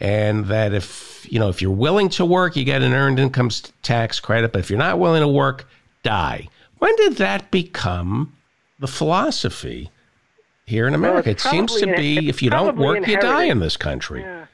[0.00, 3.50] And that if, you know, if you're willing to work, you get an earned income
[3.82, 4.52] tax credit.
[4.52, 5.68] But if you're not willing to work,
[6.02, 6.48] die.
[6.78, 8.36] When did that become
[8.78, 9.90] the philosophy
[10.66, 11.28] here in America.
[11.28, 13.26] Well, it seems to be if you don't work, inherited.
[13.26, 14.22] you die in this country.
[14.22, 14.46] Yeah.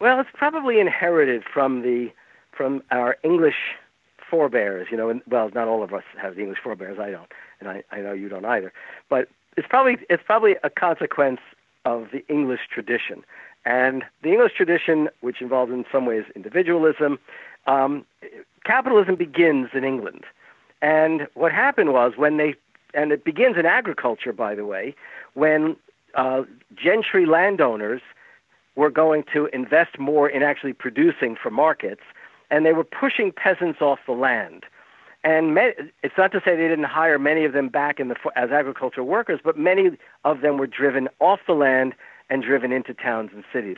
[0.00, 2.10] Well, it's probably inherited from the
[2.52, 3.56] from our English
[4.30, 4.88] forebears.
[4.90, 6.98] You know, and well, not all of us have the English forebears.
[6.98, 8.72] I don't, and I, I know you don't either.
[9.08, 11.40] But it's probably it's probably a consequence
[11.84, 13.24] of the English tradition.
[13.64, 17.18] And the English tradition, which involves in some ways individualism,
[17.66, 18.06] um,
[18.64, 20.24] capitalism begins in England.
[20.82, 22.54] And what happened was when they,
[22.94, 24.94] and it begins in agriculture, by the way,
[25.34, 25.76] when
[26.14, 26.42] uh,
[26.74, 28.02] gentry landowners
[28.76, 32.02] were going to invest more in actually producing for markets,
[32.50, 34.64] and they were pushing peasants off the land.
[35.22, 35.58] And
[36.02, 39.06] it's not to say they didn't hire many of them back in the, as agricultural
[39.06, 41.94] workers, but many of them were driven off the land
[42.30, 43.76] and driven into towns and cities.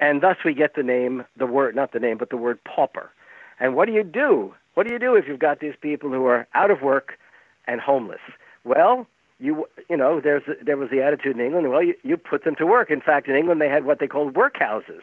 [0.00, 3.10] And thus we get the name, the word, not the name, but the word pauper.
[3.58, 4.52] And what do you do?
[4.74, 7.18] What do you do if you've got these people who are out of work
[7.66, 8.20] and homeless?
[8.64, 9.06] Well,
[9.38, 11.70] you you know there's there was the attitude in England.
[11.70, 12.90] Well, you, you put them to work.
[12.90, 15.02] In fact, in England they had what they called workhouses.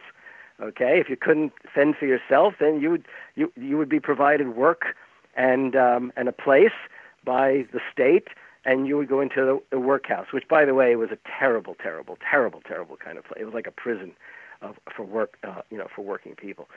[0.60, 4.56] Okay, if you couldn't fend for yourself, then you would you you would be provided
[4.56, 4.96] work
[5.36, 6.72] and um, and a place
[7.24, 8.28] by the state,
[8.64, 11.76] and you would go into the, the workhouse, which, by the way, was a terrible,
[11.82, 13.38] terrible, terrible, terrible kind of place.
[13.40, 14.12] It was like a prison
[14.62, 16.68] of, for work, uh, you know, for working people.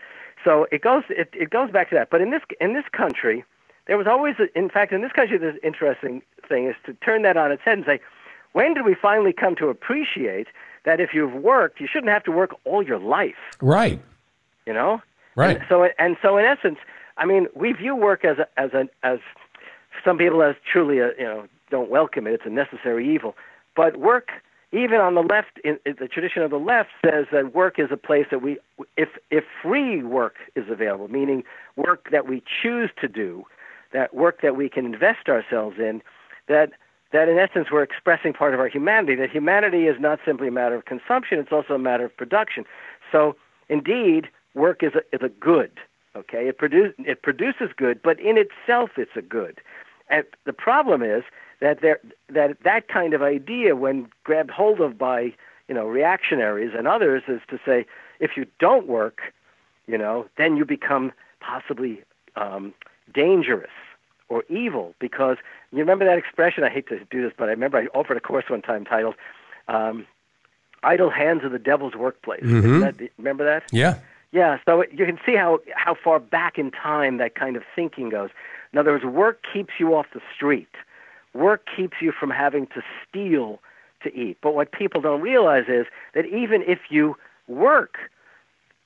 [0.44, 2.10] So it goes it, it goes back to that.
[2.10, 3.44] But in this in this country,
[3.88, 7.24] there was always, a, in fact, in this country, the interesting thing is to turn
[7.24, 8.00] that on its head and say,
[8.54, 10.48] when did we finally come to appreciate
[10.86, 13.36] that if you've worked, you shouldn't have to work all your life?
[13.62, 14.02] Right.
[14.66, 15.02] You know.
[15.36, 15.58] Right.
[15.58, 16.78] And so, and so, in essence,
[17.18, 19.20] I mean, we view work as a, as a, as
[20.06, 22.34] some people as truly a, you know don't welcome it.
[22.34, 23.36] It's a necessary evil.
[23.76, 24.30] But work,
[24.72, 27.88] even on the left, in, in the tradition of the left, says that work is
[27.92, 28.60] a place that we,
[28.96, 31.44] if if free work is available, meaning
[31.76, 33.46] work that we choose to do,
[33.94, 36.02] that work that we can invest ourselves in,
[36.48, 36.72] that
[37.14, 39.16] that in essence we're expressing part of our humanity.
[39.16, 42.66] That humanity is not simply a matter of consumption; it's also a matter of production.
[43.12, 43.36] So,
[43.70, 45.72] indeed, work is a, is a good.
[46.16, 49.62] Okay, it produce it produces good, but in itself it's a good.
[50.10, 51.24] And the problem is
[51.62, 55.34] that there that that kind of idea, when grabbed hold of by
[55.68, 57.86] you know reactionaries and others, is to say
[58.20, 59.22] if you don't work,
[59.88, 62.02] you know, then you become possibly
[62.36, 62.74] um,
[63.14, 63.70] dangerous
[64.34, 65.38] or evil because
[65.72, 66.64] you remember that expression.
[66.64, 69.16] I hate to do this, but I remember I offered a course one time titled
[69.68, 70.08] um,
[70.82, 72.80] "Idle Hands of the Devil's Workplace." Mm-hmm.
[72.80, 73.64] That, remember that?
[73.72, 74.00] Yeah.
[74.32, 78.10] Yeah, so you can see how, how far back in time that kind of thinking
[78.10, 78.32] goes.
[78.72, 80.74] In other words, work keeps you off the street.
[81.36, 83.60] Work keeps you from having to steal
[84.02, 84.40] to eat.
[84.42, 87.16] But what people don't realize is that even if you
[87.48, 87.98] work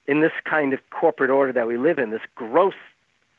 [0.06, 2.76] in this kind of corporate order that we live in, this gross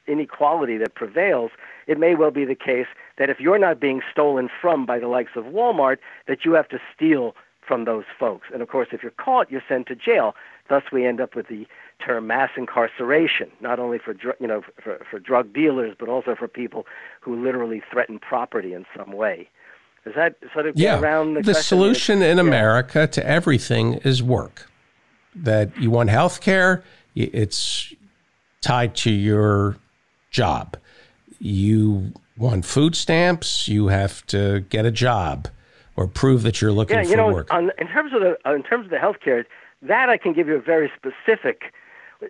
[0.09, 1.51] inequality that prevails,
[1.87, 2.87] it may well be the case
[3.19, 6.69] that if you're not being stolen from by the likes of Walmart, that you have
[6.69, 7.35] to steal
[7.67, 8.49] from those folks.
[8.53, 10.35] And of course, if you're caught, you're sent to jail.
[10.69, 11.67] Thus, we end up with the
[12.05, 16.49] term mass incarceration, not only for you know for, for drug dealers, but also for
[16.49, 16.87] people
[17.21, 19.49] who literally threaten property in some way.
[20.05, 20.99] Does that sort of yeah.
[20.99, 22.43] around the, the solution in yeah.
[22.43, 24.71] America to everything is work.
[25.35, 26.83] That you want health care,
[27.15, 27.93] it's
[28.61, 29.77] tied to your
[30.31, 30.77] job.
[31.39, 35.49] You want food stamps, you have to get a job
[35.97, 37.53] or prove that you're looking yeah, you for know, work.
[37.53, 39.47] On, in terms of the in terms of the health care,
[39.83, 41.73] that I can give you a very specific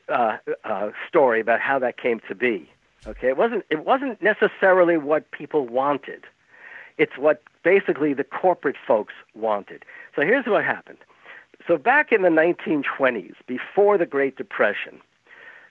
[0.08, 2.68] uh, uh, story about how that came to be.
[3.06, 6.24] Okay, it wasn't it wasn't necessarily what people wanted.
[6.96, 9.84] It's what basically the corporate folks wanted.
[10.16, 10.98] So here's what happened.
[11.66, 15.00] So back in the 1920s, before the Great Depression,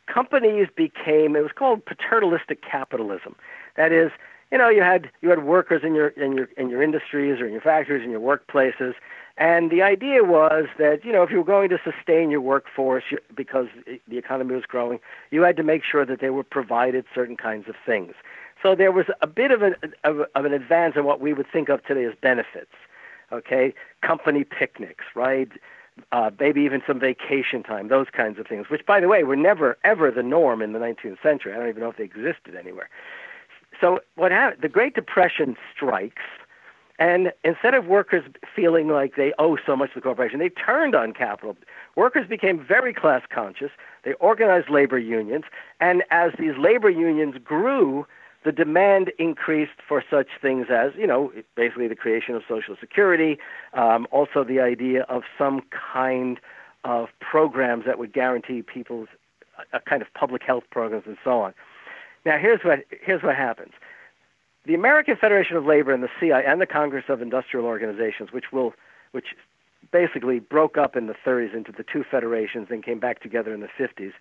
[0.08, 3.36] companies became it was called paternalistic capitalism.
[3.76, 4.12] That is,
[4.52, 7.46] you know, you had you had workers in your in your in your industries or
[7.46, 8.93] in your factories in your workplaces,
[9.38, 13.04] and the idea was that, you know, if you were going to sustain your workforce
[13.36, 13.67] because
[14.08, 17.70] the economy was growing, you had to make sure that they were provided certain kinds
[17.70, 18.13] of things.
[18.63, 21.46] So there was a bit of an, of, of an advance in what we would
[21.52, 22.74] think of today as benefits,
[23.32, 23.76] okay?
[24.02, 25.50] Company picnics, right?
[26.12, 29.36] Uh, maybe even some vacation time, those kinds of things, which, by the way, were
[29.36, 31.54] never, ever the norm in the 19th century.
[31.54, 32.88] I don't even know if they existed anywhere.
[33.82, 36.24] So what happened, the Great Depression strikes–
[37.00, 38.24] and instead of workers
[38.56, 41.56] feeling like they owe so much to the corporation, they turned on capital.
[41.96, 43.70] Workers became very class conscious.
[44.04, 45.46] They organized labor unions.
[45.80, 48.08] And as these labor unions grew,
[48.48, 53.38] the demand increased for such things as, you know, basically the creation of Social Security,
[53.74, 56.40] um, also the idea of some kind
[56.86, 59.10] of programs that would guarantee people's
[59.74, 61.54] a kind of public health programs and so on.
[62.26, 63.74] Now, here's what here's what happens
[64.66, 68.54] the American Federation of Labor and the CI and the Congress of Industrial Organizations, which
[68.54, 68.74] will,
[69.12, 69.36] which
[69.92, 73.60] basically broke up in the 30s into the two federations and came back together in
[73.60, 74.14] the 50s,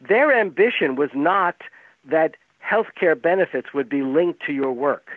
[0.00, 1.62] their ambition was not
[2.04, 2.36] that
[2.68, 5.08] healthcare benefits would be linked to your work.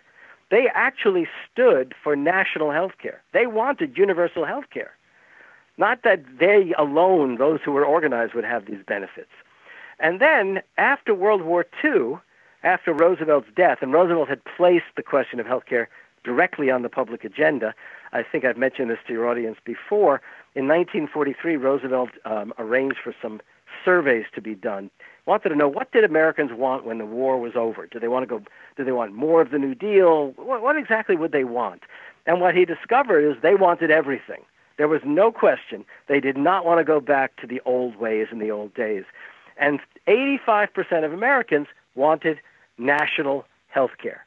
[0.50, 3.22] They actually stood for national health care.
[3.34, 4.92] They wanted universal health care.
[5.78, 9.32] Not that they alone, those who were organized, would have these benefits.
[10.00, 12.18] And then after World War II,
[12.64, 15.90] after Roosevelt's death, and Roosevelt had placed the question of health care
[16.24, 17.74] directly on the public agenda.
[18.14, 20.22] I think I've mentioned this to your audience before.
[20.54, 23.42] In 1943, Roosevelt um, arranged for some
[23.84, 24.90] surveys to be done.
[25.26, 27.86] Wanted to know what did Americans want when the war was over?
[27.86, 28.44] Do they want to go?
[28.76, 30.34] Do they want more of the New Deal?
[30.36, 31.84] What, what exactly would they want?
[32.26, 34.42] And what he discovered is they wanted everything.
[34.78, 35.86] There was no question.
[36.08, 39.04] They did not want to go back to the old ways in the old days.
[39.58, 42.40] And 85% of Americans wanted
[42.78, 44.26] national health care.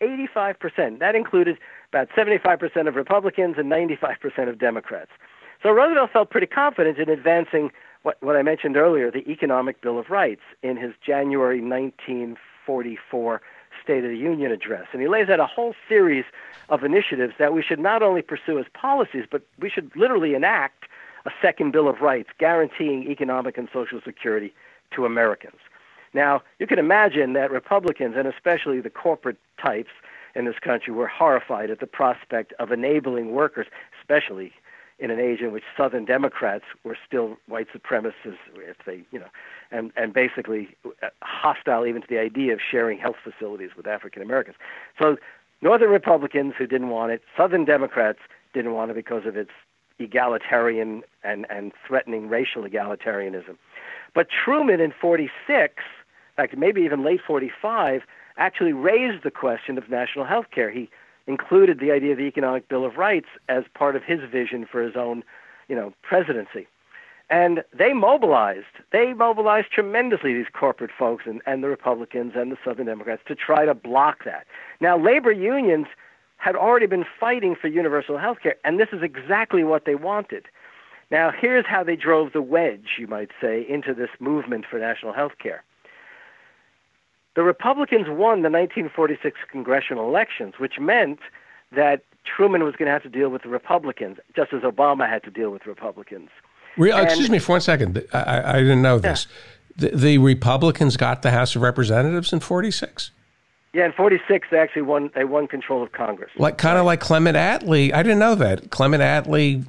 [0.00, 0.98] 85%.
[0.98, 1.58] That included
[1.92, 5.10] about 75% of Republicans and 95% of Democrats.
[5.62, 7.70] So Roosevelt felt pretty confident in advancing
[8.02, 13.42] what, what I mentioned earlier, the Economic Bill of Rights, in his January 1944
[13.82, 14.86] State of the Union address.
[14.92, 16.24] And he lays out a whole series
[16.68, 20.84] of initiatives that we should not only pursue as policies, but we should literally enact
[21.26, 24.52] a second Bill of Rights guaranteeing economic and social security
[24.94, 25.58] to Americans.
[26.12, 29.90] Now, you can imagine that Republicans, and especially the corporate types
[30.34, 33.66] in this country, were horrified at the prospect of enabling workers,
[34.00, 34.52] especially
[35.00, 39.28] in an age in which Southern Democrats were still white supremacists, if they, you know,
[39.70, 40.68] and and basically
[41.02, 44.56] uh, hostile even to the idea of sharing health facilities with African Americans.
[45.00, 45.16] So,
[45.62, 48.20] Northern Republicans who didn't want it, Southern Democrats
[48.52, 49.50] didn't want it because of its
[49.98, 53.56] egalitarian and and threatening racial egalitarianism.
[54.14, 55.82] But Truman in 46
[56.30, 58.02] in fact, maybe even late 45,
[58.36, 60.70] actually raised the question of national health care.
[60.70, 60.88] He
[61.30, 64.82] included the idea of the Economic Bill of Rights as part of his vision for
[64.82, 65.22] his own,
[65.68, 66.66] you know, presidency.
[67.30, 68.74] And they mobilized.
[68.90, 73.36] They mobilized tremendously, these corporate folks and, and the Republicans and the Southern Democrats, to
[73.36, 74.44] try to block that.
[74.80, 75.86] Now, labor unions
[76.38, 80.46] had already been fighting for universal health care, and this is exactly what they wanted.
[81.10, 85.12] Now, here's how they drove the wedge, you might say, into this movement for national
[85.12, 85.62] health care.
[87.36, 91.20] The Republicans won the 1946 congressional elections, which meant
[91.72, 95.22] that Truman was going to have to deal with the Republicans, just as Obama had
[95.24, 96.28] to deal with Republicans.
[96.76, 98.04] Re- uh, and, excuse me for one second.
[98.12, 99.26] I, I didn't know this.
[99.78, 99.88] Yeah.
[99.88, 103.12] The, the, Republicans got the House of Representatives in 46?
[103.72, 106.30] Yeah, in 46, they actually won, they won control of Congress.
[106.36, 107.92] Like Kind of like Clement Attlee.
[107.94, 108.70] I didn't know that.
[108.70, 109.64] Clement Attlee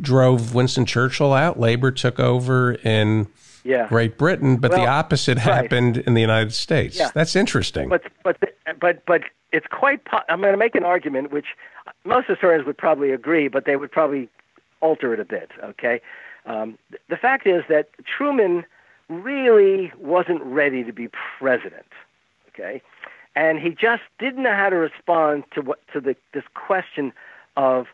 [0.00, 1.58] drove Winston Churchill out.
[1.58, 3.26] Labor took over in
[3.64, 3.88] yeah.
[3.88, 5.44] Great Britain, but well, the opposite right.
[5.44, 6.98] happened in the United States.
[6.98, 7.10] Yeah.
[7.14, 7.88] That's interesting.
[7.88, 8.38] But but
[8.80, 10.04] but but it's quite.
[10.04, 11.46] Po- I'm going to make an argument which
[12.04, 14.28] most historians would probably agree, but they would probably
[14.80, 15.50] alter it a bit.
[15.62, 16.00] Okay,
[16.46, 18.64] um, the fact is that Truman
[19.08, 21.08] really wasn't ready to be
[21.38, 21.86] president.
[22.48, 22.82] Okay,
[23.36, 27.12] and he just didn't know how to respond to what to the this question
[27.56, 27.86] of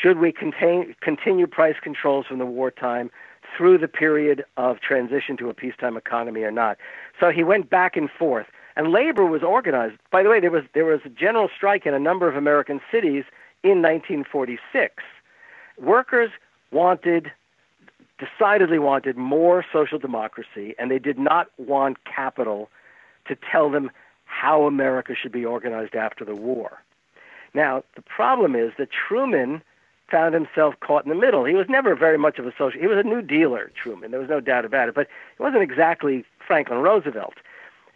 [0.00, 3.10] should we contain, continue price controls from the wartime
[3.56, 6.78] through the period of transition to a peacetime economy or not.
[7.18, 8.46] So he went back and forth.
[8.76, 9.96] And labor was organized.
[10.10, 12.80] By the way, there was there was a general strike in a number of American
[12.90, 13.24] cities
[13.62, 14.94] in 1946.
[15.78, 16.30] Workers
[16.70, 17.32] wanted
[18.18, 22.68] decidedly wanted more social democracy and they did not want capital
[23.26, 23.90] to tell them
[24.24, 26.82] how America should be organized after the war.
[27.54, 29.62] Now, the problem is that Truman
[30.10, 31.44] found himself caught in the middle.
[31.44, 32.80] He was never very much of a social.
[32.80, 34.10] He was a New Dealer, Truman.
[34.10, 34.94] There was no doubt about it.
[34.94, 37.34] But he wasn't exactly Franklin Roosevelt.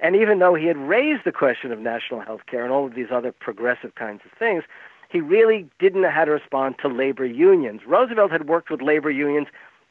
[0.00, 2.94] And even though he had raised the question of national health care and all of
[2.94, 4.64] these other progressive kinds of things,
[5.08, 7.82] he really didn't know how to respond to labor unions.
[7.86, 9.48] Roosevelt had worked with labor unions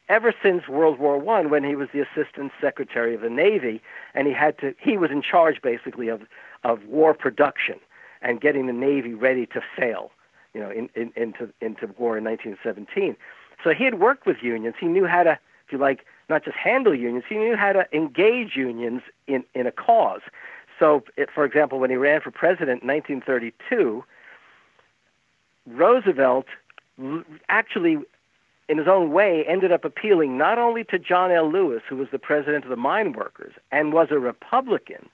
[0.08, 3.80] ever since World War One, when he was the Assistant Secretary of the Navy,
[4.14, 4.74] and he had to.
[4.78, 6.22] He was in charge basically of
[6.62, 7.76] of war production
[8.20, 10.10] and getting the Navy ready to sail
[10.54, 13.16] you know, in, in, into into war in 1917.
[13.62, 14.76] So he had worked with unions.
[14.78, 17.24] He knew how to, if you like, not just handle unions.
[17.28, 20.22] He knew how to engage unions in in a cause.
[20.78, 24.04] So, it, for example, when he ran for president in 1932,
[25.68, 26.46] Roosevelt
[27.48, 27.98] actually,
[28.68, 31.50] in his own way, ended up appealing not only to John L.
[31.50, 35.08] Lewis, who was the president of the mine workers and was a Republican,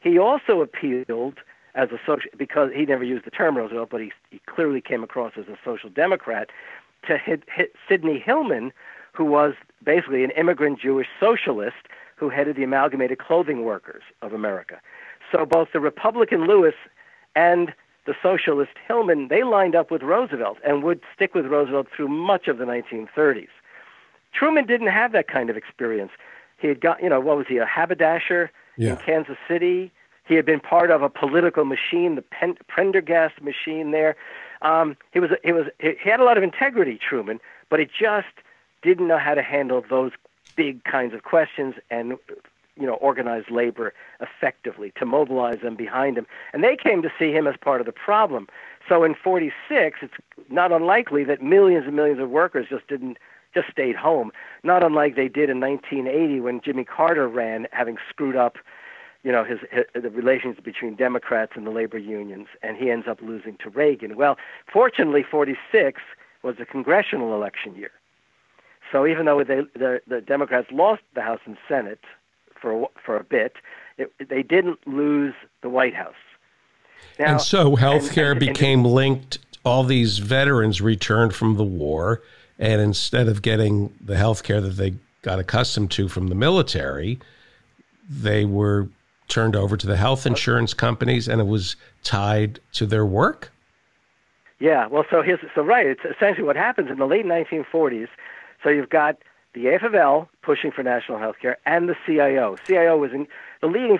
[0.00, 1.34] he also appealed
[1.76, 5.04] as a social because he never used the term Roosevelt, but he, he clearly came
[5.04, 6.50] across as a social democrat.
[7.06, 8.72] To hit, hit Sidney Hillman,
[9.12, 9.54] who was
[9.84, 11.76] basically an immigrant Jewish socialist
[12.16, 14.80] who headed the Amalgamated Clothing Workers of America.
[15.30, 16.74] So both the Republican Lewis
[17.36, 17.72] and
[18.06, 22.48] the socialist Hillman, they lined up with Roosevelt and would stick with Roosevelt through much
[22.48, 23.48] of the 1930s.
[24.32, 26.12] Truman didn't have that kind of experience.
[26.58, 28.90] He had got, you know, what was he, a haberdasher yeah.
[28.90, 29.92] in Kansas City?
[30.26, 32.24] He had been part of a political machine, the
[32.68, 33.92] Pendergast machine.
[33.92, 34.16] There,
[34.62, 38.26] um, he was he was he had a lot of integrity, Truman, but he just
[38.82, 40.12] didn't know how to handle those
[40.56, 42.18] big kinds of questions and
[42.78, 46.26] you know organize labor effectively to mobilize them behind him.
[46.52, 48.48] And they came to see him as part of the problem.
[48.88, 50.14] So in 46, it's
[50.48, 53.18] not unlikely that millions and millions of workers just didn't
[53.54, 54.32] just stayed home.
[54.64, 58.58] Not unlike they did in 1980 when Jimmy Carter ran, having screwed up
[59.22, 63.06] you know his, his, the relations between Democrats and the labor unions, and he ends
[63.08, 64.16] up losing to Reagan.
[64.16, 64.36] Well,
[64.72, 66.00] fortunately, 46
[66.42, 67.92] was a congressional election year,
[68.90, 72.00] so even though they, the, the Democrats lost the House and Senate
[72.60, 73.54] for a, for a bit,
[73.98, 76.14] it, they didn't lose the White House.
[77.18, 79.38] Now, and so health care became and, linked.
[79.64, 82.22] All these veterans returned from the war,
[82.58, 87.18] and instead of getting the health care that they got accustomed to from the military,
[88.08, 88.88] they were
[89.28, 93.52] turned over to the health insurance companies and it was tied to their work?
[94.58, 95.86] Yeah, well, so here's so right.
[95.86, 98.08] It's essentially what happens in the late 1940s.
[98.62, 99.18] So you've got
[99.52, 102.56] the AFL pushing for national health care and the CIO.
[102.66, 103.26] CIO was in
[103.60, 103.98] the leading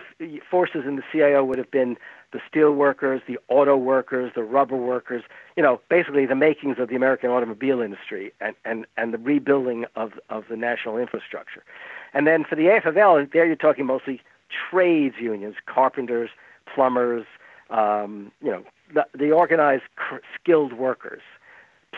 [0.51, 1.97] forces in the CIO would have been
[2.33, 5.23] the steel workers, the auto workers, the rubber workers.
[5.57, 9.87] You know, basically the makings of the American automobile industry and and and the rebuilding
[9.95, 11.65] of of the national infrastructure.
[12.13, 16.31] And then for the AFL, there you're talking mostly trades unions, carpenters,
[16.73, 17.27] plumbers,
[17.71, 21.23] um, you know, the, the organized cr- skilled workers,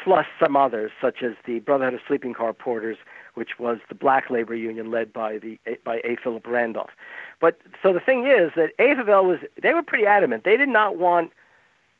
[0.03, 2.97] plus some others such as the Brotherhood of Sleeping Car Porters,
[3.35, 6.17] which was the black labor union led by the by A.
[6.23, 6.91] Philip Randolph.
[7.41, 10.45] But so the thing is that AFL was they were pretty adamant.
[10.45, 11.33] They did not want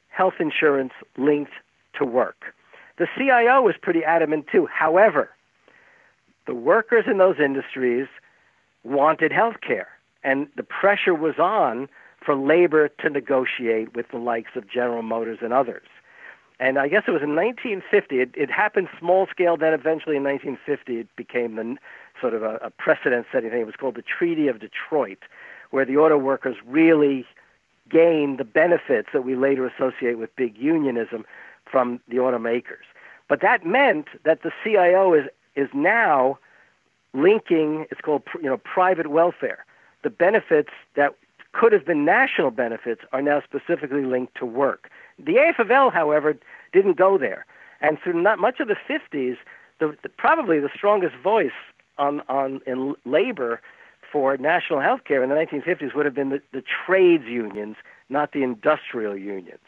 [0.09, 1.53] health insurance linked
[1.99, 2.55] to work.
[2.97, 4.67] The CIO was pretty adamant too.
[4.67, 5.31] However,
[6.47, 8.09] the workers in those industries
[8.83, 9.89] wanted health care
[10.23, 11.89] and the pressure was on
[12.25, 15.87] for labor to negotiate with the likes of General Motors and others.
[16.61, 18.21] And I guess it was in 1950.
[18.21, 19.57] It, it happened small scale.
[19.57, 21.77] Then eventually in 1950, it became the
[22.21, 23.61] sort of a, a precedent-setting thing.
[23.61, 25.19] It was called the Treaty of Detroit,
[25.71, 27.25] where the auto workers really
[27.89, 31.25] gained the benefits that we later associate with big unionism
[31.71, 32.87] from the automakers.
[33.29, 36.39] But that meant that the CIO is is now
[37.13, 37.87] linking.
[37.91, 39.65] It's called you know private welfare.
[40.03, 41.15] The benefits that
[41.53, 44.91] could have been national benefits are now specifically linked to work.
[45.19, 46.37] The AFL, however,
[46.73, 47.47] didn't go there,
[47.81, 49.37] and through not much of the 50s,
[49.81, 51.51] the, the, probably the strongest voice
[51.99, 53.61] on on in labor
[54.11, 57.77] for national health care in the 1950s would have been the, the trades unions,
[58.09, 59.59] not the industrial unions.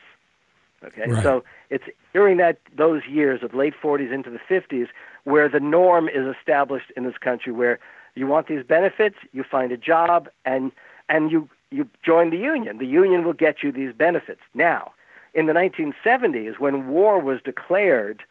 [0.83, 1.23] Okay, right.
[1.23, 4.89] so it's during that those years of late 40s into the 50s
[5.25, 7.79] where the norm is established in this country, where
[8.15, 10.73] you want these benefits, you find a job, and
[11.09, 12.79] and you you join the union.
[12.79, 14.41] The union will get you these benefits.
[14.55, 14.93] Now,
[15.35, 18.23] in the 1970s, when war was declared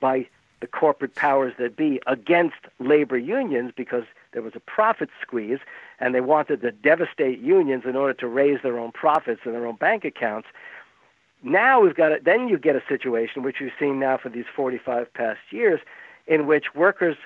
[0.00, 0.26] by
[0.60, 5.60] the corporate powers that be against labor unions because there was a profit squeeze
[6.00, 9.66] and they wanted to devastate unions in order to raise their own profits in their
[9.66, 10.48] own bank accounts.
[11.42, 12.24] Now we've got it.
[12.24, 15.80] Then you get a situation which we've seen now for these 45 past years,
[16.26, 17.16] in which workers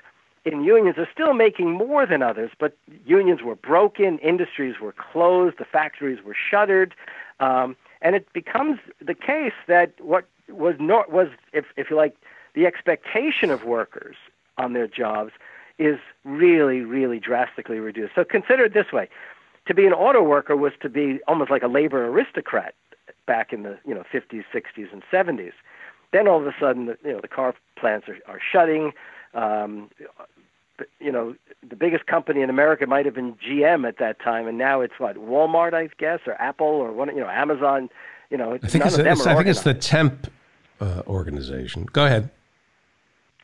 [0.45, 2.75] in unions are still making more than others, but
[3.05, 6.93] unions were broken, industries were closed, the factories were shuttered,
[7.39, 12.15] um, and it becomes the case that what was not was, if if you like,
[12.53, 14.15] the expectation of workers
[14.57, 15.31] on their jobs
[15.79, 18.13] is really, really drastically reduced.
[18.13, 19.07] So consider it this way:
[19.67, 22.75] to be an auto worker was to be almost like a labor aristocrat
[23.25, 25.53] back in the you know 50s, 60s, and 70s.
[26.11, 28.91] Then all of a sudden, the, you know, the car plants are, are shutting.
[29.33, 29.89] Um,
[30.99, 31.35] you know,
[31.67, 34.95] the biggest company in America might have been GM at that time, and now it's
[34.97, 37.89] what Walmart, I guess, or Apple, or one, you know, Amazon.
[38.29, 40.31] You know, I think, it's, it's I think it's the Temp
[40.81, 41.85] uh, organization.
[41.91, 42.31] Go ahead.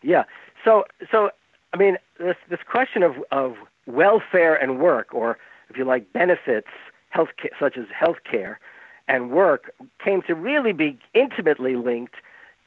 [0.01, 0.23] Yeah.
[0.65, 1.29] So, so
[1.73, 5.37] I mean, this this question of of welfare and work, or
[5.69, 6.67] if you like, benefits,
[7.09, 7.29] health
[7.59, 8.59] such as health care
[9.07, 9.71] and work,
[10.03, 12.15] came to really be intimately linked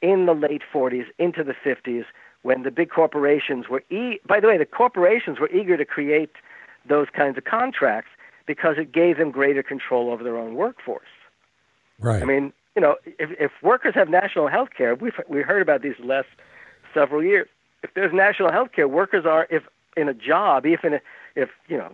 [0.01, 2.03] in the late 40s into the 50s
[2.43, 6.31] when the big corporations were, e- by the way, the corporations were eager to create
[6.87, 8.11] those kinds of contracts
[8.45, 11.07] because it gave them greater control over their own workforce.
[11.99, 12.21] Right.
[12.21, 15.81] I mean, you know, if, if workers have national health care, we've we heard about
[15.81, 16.27] these last
[16.93, 17.47] several years.
[17.83, 19.63] If there's national health care, workers are if
[19.95, 21.01] in a job, if in a,
[21.35, 21.93] if you know,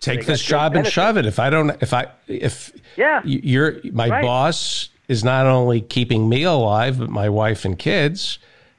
[0.00, 1.26] take this job and shove it.
[1.26, 4.22] If I don't, if I, if yeah, you're my right.
[4.22, 8.38] boss is not only keeping me alive, but my wife and kids.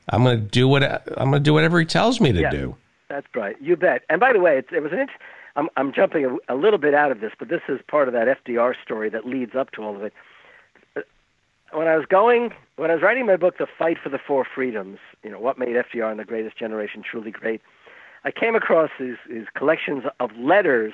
[0.09, 2.51] I'm going to do what I'm going to do whatever he tells me to yeah,
[2.51, 2.75] do.
[3.09, 3.55] That's right.
[3.61, 4.03] You bet.
[4.09, 5.07] And by the way, it, it was an.
[5.55, 8.13] I'm I'm jumping a, a little bit out of this, but this is part of
[8.13, 10.13] that FDR story that leads up to all of it.
[10.95, 11.01] Uh,
[11.71, 14.45] when I was going, when I was writing my book, The Fight for the Four
[14.45, 17.61] Freedoms, you know, what made FDR and the Greatest Generation truly great,
[18.25, 20.93] I came across these, these collections of letters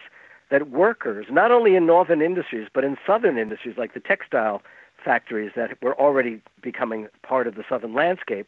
[0.50, 4.62] that workers, not only in northern industries, but in southern industries like the textile
[5.04, 8.48] factories that were already becoming part of the southern landscape,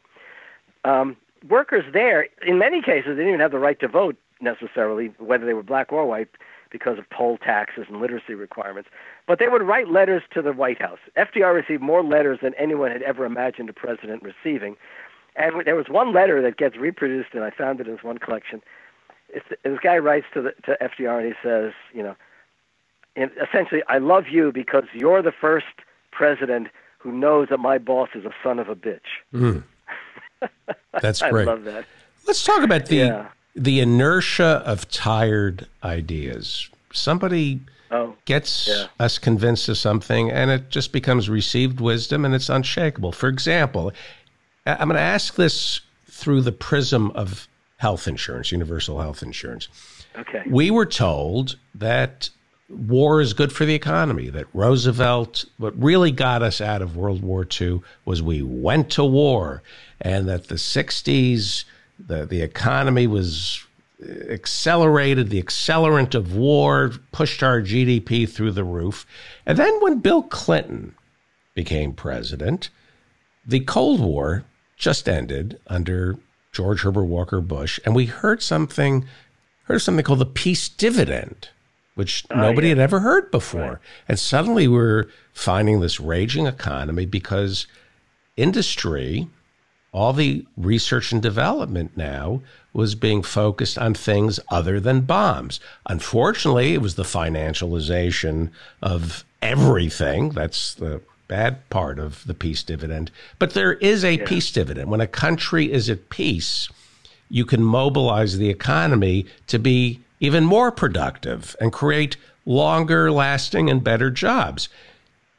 [0.86, 1.18] um,
[1.48, 5.46] workers there, in many cases, they didn't even have the right to vote necessarily, whether
[5.46, 6.30] they were black or white,
[6.72, 8.90] because of poll taxes and literacy requirements.
[9.28, 11.00] But they would write letters to the White House.
[11.16, 14.76] FDR received more letters than anyone had ever imagined a president receiving.
[15.36, 18.62] And there was one letter that gets reproduced, and I found it in one collection.
[19.30, 22.16] It's, this guy writes to, the, to FDR, and he says, you know,
[23.16, 25.66] essentially, I love you because you're the first
[26.12, 26.68] president
[26.98, 29.22] who knows that my boss is a son of a bitch.
[29.34, 29.64] Mm.
[31.02, 31.48] That's great.
[31.48, 31.86] I love that.
[32.28, 33.28] Let's talk about the yeah.
[33.56, 36.70] the inertia of tired ideas.
[36.92, 38.88] Somebody oh, gets yeah.
[39.00, 43.12] us convinced of something, and it just becomes received wisdom, and it's unshakable.
[43.12, 43.92] For example,
[44.66, 49.68] I'm going to ask this through the prism of health insurance, universal health insurance.
[50.18, 50.44] Okay.
[50.48, 52.30] We were told that
[52.70, 57.22] war is good for the economy, that Roosevelt, what really got us out of World
[57.22, 59.62] War II was we went to war,
[60.02, 61.66] and that the 60s,
[62.00, 63.66] the, the economy was
[64.02, 69.06] uh, accelerated, the accelerant of war pushed our GDP through the roof.
[69.46, 70.96] And then when Bill Clinton
[71.54, 72.70] became president,
[73.46, 74.46] the Cold War
[74.78, 76.18] just ended under
[76.52, 79.06] George Herbert Walker Bush, and we heard something
[79.66, 81.50] heard something called the peace dividend
[81.96, 82.76] which oh, nobody yeah.
[82.76, 83.62] had ever heard before.
[83.62, 83.78] Right.
[84.08, 87.68] And suddenly we're finding this raging economy because
[88.36, 89.28] industry,
[89.92, 92.42] all the research and development now
[92.74, 95.60] was being focused on things other than bombs.
[95.86, 98.50] Unfortunately, it was the financialization
[98.82, 100.30] of everything.
[100.30, 103.12] That's the bad part of the peace dividend.
[103.38, 104.26] But there is a yeah.
[104.26, 104.90] peace dividend.
[104.90, 106.70] When a country is at peace,
[107.30, 113.84] you can mobilize the economy to be even more productive and create longer lasting and
[113.84, 114.70] better jobs.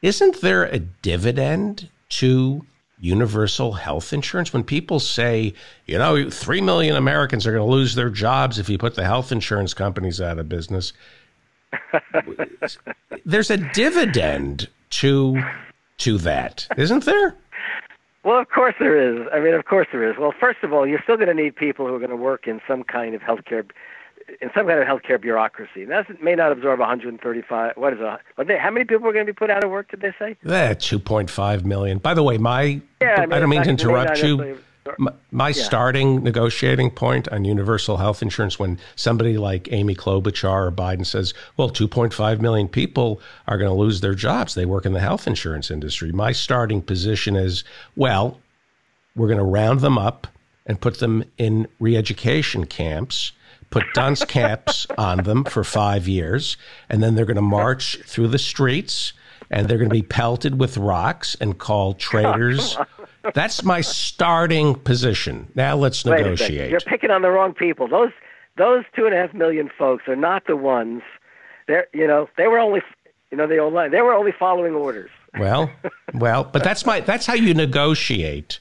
[0.03, 2.64] Isn't there a dividend to
[3.01, 4.53] universal health insurance?
[4.53, 5.55] When people say,
[5.87, 9.05] you know, 3 million Americans are going to lose their jobs if you put the
[9.05, 10.93] health insurance companies out of business,
[13.25, 15.43] there's a dividend to
[15.99, 17.37] to that, isn't there?
[18.25, 19.27] Well, of course there is.
[19.33, 20.16] I mean, of course there is.
[20.18, 22.47] Well, first of all, you're still going to need people who are going to work
[22.47, 23.68] in some kind of healthcare
[24.41, 25.85] in some kind of healthcare bureaucracy.
[25.85, 27.77] That may not absorb 135.
[27.77, 28.47] What is it?
[28.47, 29.91] They, how many people are going to be put out of work?
[29.91, 30.33] Did they say?
[30.33, 31.99] Eh, that 2.5 million.
[31.99, 34.59] By the way, my yeah, I, mean, I don't mean to interrupt you.
[34.99, 35.62] My, my yeah.
[35.62, 41.33] starting negotiating point on universal health insurance when somebody like Amy Klobuchar or Biden says,
[41.57, 43.18] well, 2.5 million people
[43.49, 44.55] are going to lose their jobs.
[44.55, 46.12] They work in the health insurance industry.
[46.12, 47.64] My starting position is,
[47.97, 48.39] well,
[49.16, 50.27] we're going to round them up
[50.66, 53.33] and put them in re education camps
[53.75, 56.57] put dunce caps on them for five years,
[56.89, 59.12] and then they're going to march through the streets
[59.51, 62.79] and they're going to be pelted with rocks and called traitors.
[63.35, 65.51] That's my starting position.
[65.55, 66.70] Now let's Wait negotiate.
[66.70, 67.89] You're picking on the wrong people.
[67.89, 68.12] Those
[68.57, 71.03] those two and a half million folks are not the ones.
[71.66, 72.81] They're you know they were only
[73.31, 73.91] you know the old line.
[73.91, 75.11] They were only following orders.
[75.39, 75.70] Well,
[76.14, 78.61] well, but that's my that's how you negotiate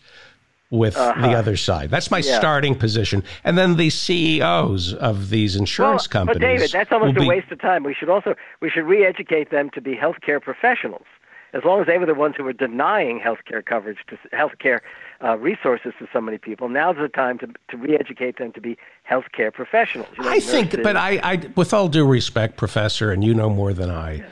[0.74, 1.22] with uh-huh.
[1.22, 1.92] the other side.
[1.92, 2.40] That's my yeah.
[2.40, 3.24] starting position.
[3.44, 6.40] And then the CEOs of these insurance well, companies.
[6.40, 7.28] But David, that's almost a be...
[7.28, 7.84] waste of time.
[7.84, 11.06] We should also we should re-educate them to be healthcare professionals.
[11.54, 14.80] As long as they were the ones who were denying healthcare coverage to healthcare
[15.24, 18.76] uh, resources to so many people, now's the time to to re-educate them to be
[19.08, 20.10] healthcare professionals.
[20.18, 23.52] You know, I think, but I, I, with all due respect, Professor, and you know
[23.52, 24.24] more than I.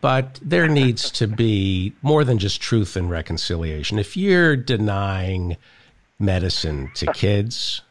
[0.00, 3.98] But there needs to be more than just truth and reconciliation.
[3.98, 5.56] If you're denying
[6.18, 7.82] medicine to kids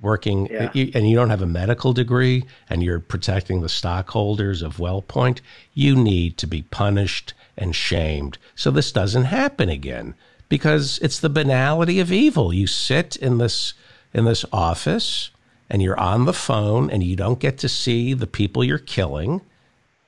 [0.00, 0.70] working yeah.
[0.74, 5.40] and you don't have a medical degree and you're protecting the stockholders of WellPoint,
[5.72, 10.14] you need to be punished and shamed so this doesn't happen again
[10.48, 12.52] because it's the banality of evil.
[12.52, 13.74] You sit in this
[14.12, 15.30] in this office
[15.68, 19.42] and you're on the phone and you don't get to see the people you're killing.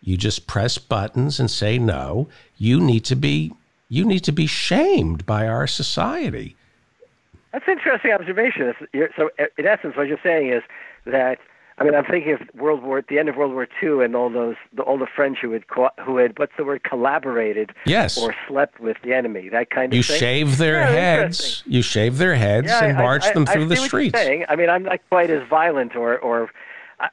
[0.01, 2.29] You just press buttons and say no.
[2.57, 3.53] You need to be
[3.89, 6.57] you need to be shamed by our society.
[7.53, 8.75] That's an interesting observation.
[9.17, 10.63] So, uh, in essence, what you're saying is
[11.07, 11.39] that
[11.81, 14.31] I mean, I'm thinking of World War, the end of World War II, and all
[14.31, 18.19] those, the, all the French who had, co- who had, what's the word, collaborated, yes,
[18.19, 19.49] or slept with the enemy.
[19.49, 19.97] That kind of thing.
[19.99, 20.19] you thing.
[20.19, 23.67] shave their yeah, heads, you shave their heads, yeah, and I, march I, them through
[23.67, 24.19] I the streets.
[24.19, 26.51] I mean, I'm not quite as violent, or, or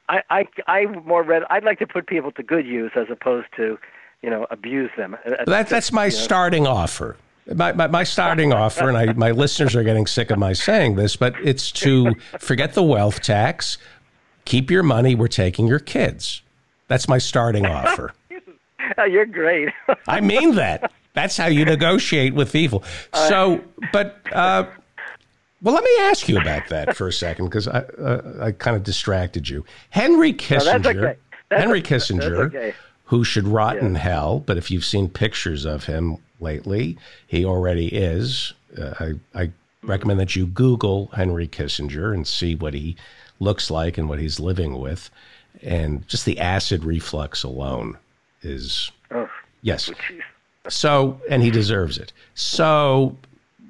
[0.08, 1.44] I, I, I more read.
[1.48, 3.78] I'd like to put people to good use as opposed to,
[4.22, 5.16] you know, abuse them.
[5.46, 7.16] That's, that's my you know, starting offer.
[7.54, 10.96] My, my, my, starting offer, and I, my listeners are getting sick of my saying
[10.96, 13.78] this, but it's to forget the wealth tax,
[14.44, 16.42] keep your money, we're taking your kids.
[16.88, 18.12] That's my starting offer.
[18.98, 19.68] oh, you're great.
[20.08, 20.90] I mean that.
[21.12, 22.82] That's how you negotiate with evil.
[23.14, 24.66] So, but, uh,
[25.62, 28.76] well, let me ask you about that for a second because I, uh, I kind
[28.76, 29.64] of distracted you.
[29.90, 30.94] Henry Kissinger.
[30.94, 31.18] No, okay.
[31.50, 32.74] Henry Kissinger, okay.
[33.04, 33.86] who should rot yeah.
[33.86, 36.98] in hell, but if you've seen pictures of him lately.
[37.26, 38.52] He already is.
[38.76, 38.94] Uh,
[39.34, 39.50] I, I
[39.82, 42.96] recommend that you Google Henry Kissinger and see what he
[43.40, 45.10] looks like and what he's living with.
[45.62, 47.96] And just the acid reflux alone
[48.42, 48.90] is.
[49.10, 49.28] Oh,
[49.62, 49.90] yes.
[50.68, 52.12] So, and he deserves it.
[52.34, 53.16] So,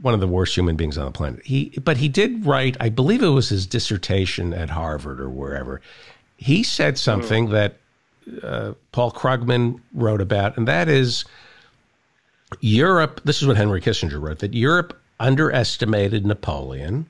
[0.03, 1.45] one of the worst human beings on the planet.
[1.45, 5.81] He, but he did write, I believe it was his dissertation at Harvard or wherever.
[6.37, 7.51] He said something mm.
[7.53, 7.77] that
[8.43, 11.25] uh, Paul Krugman wrote about, and that is
[12.61, 17.07] Europe, this is what Henry Kissinger wrote, that Europe underestimated Napoleon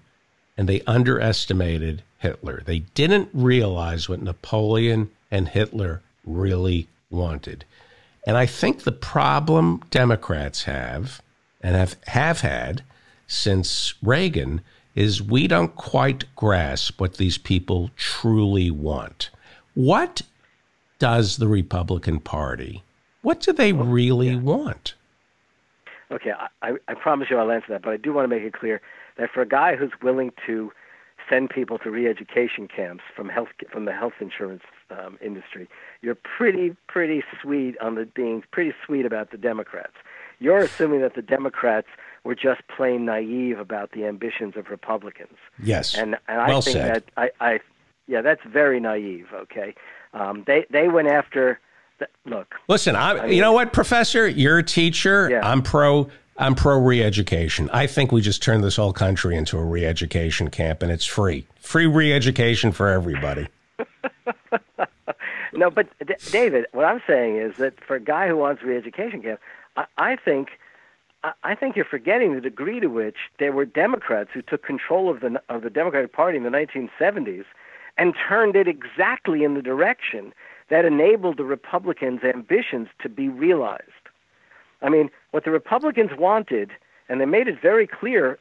[0.56, 2.62] and they underestimated Hitler.
[2.64, 7.64] They didn't realize what Napoleon and Hitler really wanted.
[8.26, 11.20] And I think the problem Democrats have
[11.60, 12.82] and have, have had
[13.26, 14.60] since Reagan
[14.94, 19.30] is we don't quite grasp what these people truly want.
[19.74, 20.22] What
[20.98, 22.82] does the Republican Party,
[23.22, 24.36] what do they oh, really yeah.
[24.36, 24.94] want?
[26.10, 26.32] Okay,
[26.62, 28.80] I, I promise you I'll answer that, but I do want to make it clear
[29.18, 30.70] that for a guy who's willing to
[31.28, 35.68] send people to re-education camps from health from the health insurance um, industry,
[36.02, 39.94] you're pretty pretty sweet on the being pretty sweet about the Democrats.
[40.38, 41.88] You're assuming that the Democrats
[42.22, 45.38] were just plain naive about the ambitions of Republicans.
[45.62, 46.94] Yes, and and I well think said.
[46.94, 47.60] that I, I
[48.06, 49.26] yeah that's very naive.
[49.34, 49.74] Okay,
[50.12, 51.58] um, they they went after
[52.24, 52.54] look.
[52.68, 54.28] Listen, I, I mean, you know what, Professor?
[54.28, 55.30] You're a teacher.
[55.30, 55.48] Yeah.
[55.48, 56.08] I'm pro.
[56.38, 57.70] I'm pro re-education.
[57.72, 61.46] I think we just turned this whole country into a re-education camp, and it's free,
[61.58, 63.48] free re-education for everybody.
[65.54, 65.88] no, but
[66.30, 69.40] David, what I'm saying is that for a guy who wants re-education camp,
[69.78, 70.50] I, I think
[71.42, 75.20] I think you're forgetting the degree to which there were Democrats who took control of
[75.20, 77.44] the of the Democratic Party in the 1970s
[77.98, 80.32] and turned it exactly in the direction
[80.70, 83.82] that enabled the Republicans' ambitions to be realized.
[84.82, 86.70] I mean, what the Republicans wanted,
[87.08, 88.38] and they made it very clear,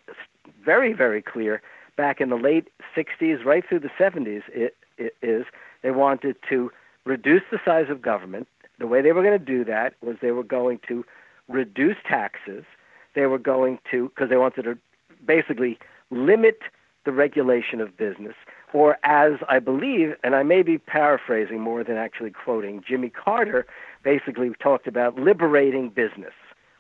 [0.64, 1.62] very, very clear,
[1.96, 5.46] back in the late 60s, right through the 70s, it, it is
[5.82, 6.72] they wanted to
[7.06, 8.48] reduce the size of government.
[8.80, 11.06] The way they were going to do that was they were going to
[11.48, 12.66] reduce taxes.
[13.14, 14.78] They were going to, because they wanted to
[15.26, 15.78] basically
[16.10, 16.60] limit
[17.06, 18.36] the regulation of business
[18.76, 23.66] or as I believe, and I may be paraphrasing more than actually quoting, Jimmy Carter
[24.04, 26.34] basically talked about liberating business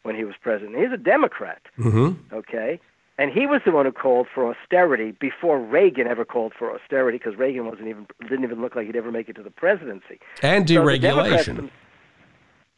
[0.04, 0.76] when he was president.
[0.76, 2.36] He's a Democrat, mm-hmm.
[2.36, 2.82] okay?
[3.18, 7.18] And he was the one who called for austerity before Reagan ever called for austerity
[7.18, 10.20] because Reagan wasn't even didn't even look like he'd ever make it to the presidency.
[10.42, 11.56] And deregulation.
[11.56, 11.70] So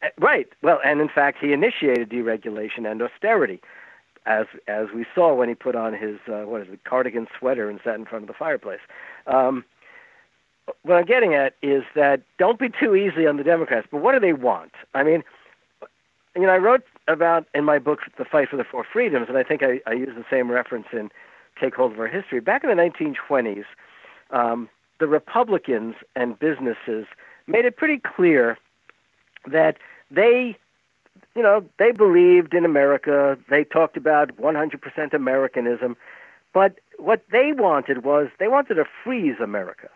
[0.02, 0.46] eh, right.
[0.62, 3.60] Well, and in fact, he initiated deregulation and austerity
[4.28, 7.68] as as we saw when he put on his uh, what is it cardigan sweater
[7.68, 8.80] and sat in front of the fireplace.
[9.26, 9.64] Um,
[10.82, 13.88] what I'm getting at is that don't be too easy on the Democrats.
[13.90, 14.72] But what do they want?
[14.94, 15.24] I mean,
[16.36, 19.38] you know, I wrote about in my book the fight for the four freedoms, and
[19.38, 21.10] I think I, I use the same reference in
[21.58, 22.40] Take Hold of Our History.
[22.40, 23.64] Back in the 1920s,
[24.30, 24.68] um,
[25.00, 27.06] the Republicans and businesses
[27.46, 28.58] made it pretty clear
[29.46, 29.78] that
[30.10, 30.58] they
[31.38, 33.38] you know, they believed in America.
[33.48, 35.96] They talked about 100% Americanism.
[36.52, 39.88] But what they wanted was they wanted to freeze America.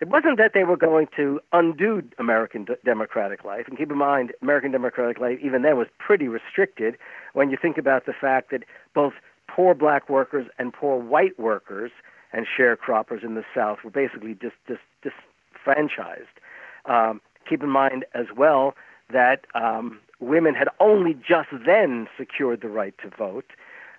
[0.00, 3.68] It wasn't that they were going to undo American democratic life.
[3.68, 6.96] And keep in mind, American democratic life, even then, was pretty restricted
[7.34, 8.62] when you think about the fact that
[8.94, 9.12] both
[9.46, 11.90] poor black workers and poor white workers
[12.32, 16.40] and sharecroppers in the South were basically just, just, disfranchised.
[16.86, 18.74] Um, keep in mind as well
[19.12, 23.52] that um, women had only just then secured the right to vote.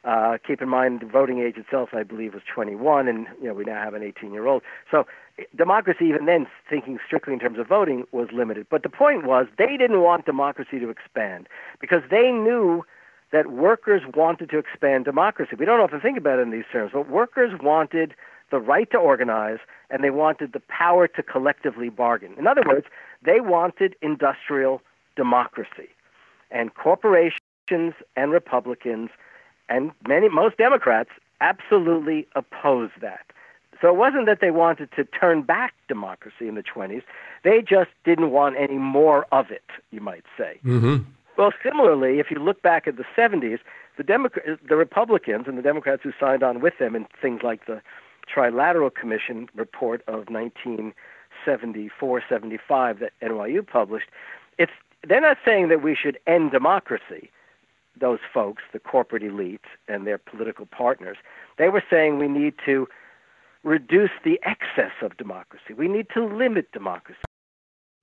[0.03, 3.53] Uh, keep in mind, the voting age itself, I believe, was 21, and you know
[3.55, 4.61] we now have an 18-year-old.
[4.91, 5.07] So
[5.55, 8.67] democracy, even then, thinking strictly in terms of voting, was limited.
[8.69, 11.47] But the point was, they didn't want democracy to expand
[11.81, 12.85] because they knew
[13.31, 15.55] that workers wanted to expand democracy.
[15.57, 18.13] We don't often think about it in these terms, but workers wanted
[18.51, 19.57] the right to organize
[19.89, 22.35] and they wanted the power to collectively bargain.
[22.37, 22.85] In other words,
[23.23, 24.81] they wanted industrial
[25.15, 25.89] democracy.
[26.55, 29.09] And corporations and Republicans
[29.69, 31.09] and many most Democrats
[31.41, 33.25] absolutely oppose that.
[33.81, 37.03] So it wasn't that they wanted to turn back democracy in the 20s.
[37.43, 40.59] They just didn't want any more of it, you might say.
[40.63, 41.03] Mm-hmm.
[41.37, 43.59] Well, similarly, if you look back at the 70s,
[43.97, 47.65] the, Democrat, the Republicans and the Democrats who signed on with them in things like
[47.65, 47.81] the
[48.33, 54.07] Trilateral Commission report of 1974 75 that NYU published,
[54.57, 54.71] it's
[55.07, 57.29] they're not saying that we should end democracy,
[57.99, 61.17] those folks, the corporate elite and their political partners.
[61.57, 62.87] They were saying we need to
[63.63, 65.73] reduce the excess of democracy.
[65.75, 67.19] We need to limit democracy.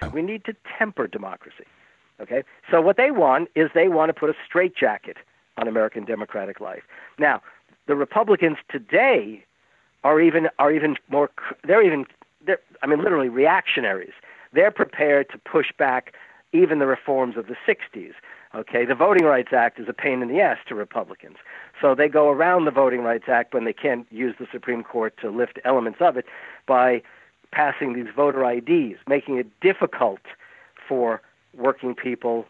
[0.01, 0.09] Oh.
[0.09, 1.65] We need to temper democracy.
[2.21, 2.43] Okay?
[2.71, 5.19] So what they want is they want to put a straitjacket
[5.57, 6.83] on American democratic life.
[7.19, 7.43] Now,
[7.87, 9.45] the Republicans today
[10.05, 11.31] are even are even more
[11.65, 12.07] they're even
[12.45, 14.13] they're, I mean literally reactionaries.
[14.53, 16.15] They're prepared to push back
[16.53, 18.13] even the reforms of the 60s.
[18.55, 21.37] Okay, the Voting Rights Act is a pain in the ass to Republicans.
[21.81, 25.15] So they go around the Voting Rights Act when they can't use the Supreme Court
[25.23, 26.27] to lift elements of it
[26.67, 27.03] by
[27.51, 30.21] passing these voter IDs, making it difficult
[30.87, 31.23] for
[31.57, 32.47] working people,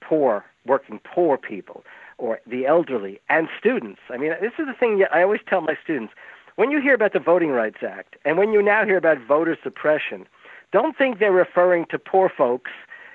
[0.00, 1.84] poor, working poor people,
[2.18, 4.00] or the elderly, and students.
[4.10, 6.12] I mean, this is the thing I always tell my students.
[6.56, 9.56] When you hear about the Voting Rights Act, and when you now hear about voter
[9.62, 10.26] suppression,
[10.72, 12.70] don't think they're referring to poor folks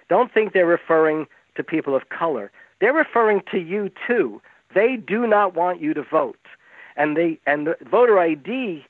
[0.10, 2.52] don't think they're referring to people of color.
[2.80, 4.42] They're referring to you too.
[4.74, 6.40] They do not want you to vote.
[6.96, 8.86] And they and the voter ID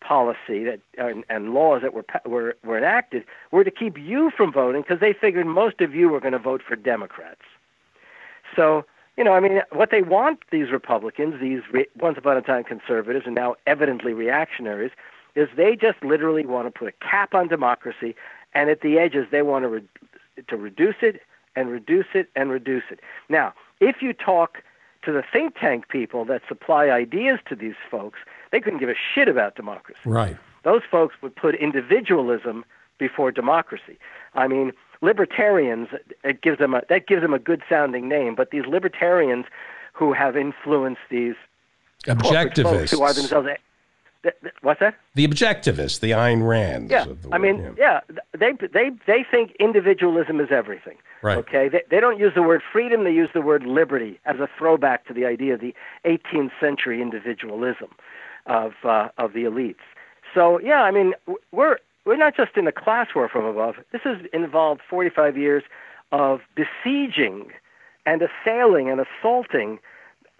[0.00, 4.52] policy that and, and laws that were were were enacted were to keep you from
[4.52, 7.42] voting because they figured most of you were going to vote for Democrats.
[8.56, 8.84] So
[9.16, 12.64] you know, I mean, what they want these Republicans, these re- once upon a time
[12.64, 14.92] conservatives, and now evidently reactionaries,
[15.34, 18.14] is they just literally want to put a cap on democracy,
[18.54, 19.88] and at the edges they want to re-
[20.48, 21.20] to reduce it
[21.56, 23.00] and reduce it and reduce it.
[23.28, 24.62] Now, if you talk
[25.04, 28.18] to the think tank people that supply ideas to these folks,
[28.52, 30.00] they couldn't give a shit about democracy.
[30.04, 30.36] Right.
[30.62, 32.64] Those folks would put individualism
[32.98, 33.98] before democracy.
[34.34, 35.88] I mean, libertarians
[36.22, 39.46] it gives them a, that gives them a good sounding name, but these libertarians
[39.94, 41.34] who have influenced these
[42.04, 43.48] objectivists who are themselves
[44.22, 44.94] th- th- what's that?
[45.14, 46.90] The objectivists, the Ayn Rands.
[46.90, 48.00] Yeah, of the I mean, world, yeah.
[48.38, 50.96] they they they think individualism is everything.
[51.22, 51.38] Right.
[51.38, 54.48] Okay, they, they don't use the word freedom; they use the word liberty as a
[54.58, 57.88] throwback to the idea of the 18th century individualism
[58.46, 59.76] of uh, of the elites.
[60.34, 61.14] So yeah, I mean,
[61.52, 63.76] we're we're not just in a class war from above.
[63.92, 65.62] This has involved 45 years
[66.12, 67.50] of besieging
[68.06, 69.78] and assailing and assaulting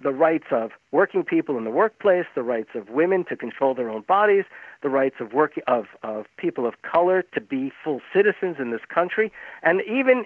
[0.03, 3.91] the rights of working people in the workplace, the rights of women to control their
[3.91, 4.45] own bodies,
[4.83, 8.81] the rights of work of, of people of color to be full citizens in this
[8.89, 9.31] country,
[9.63, 10.25] and even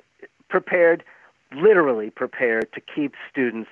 [0.49, 1.03] prepared,
[1.53, 3.69] literally prepared to keep students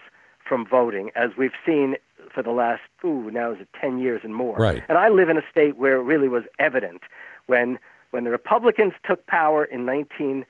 [0.46, 1.96] from voting, as we've seen
[2.34, 4.56] for the last ooh now is it ten years and more.
[4.56, 4.82] Right.
[4.88, 7.02] And I live in a state where it really was evident
[7.46, 7.78] when
[8.10, 10.44] when the Republicans took power in 19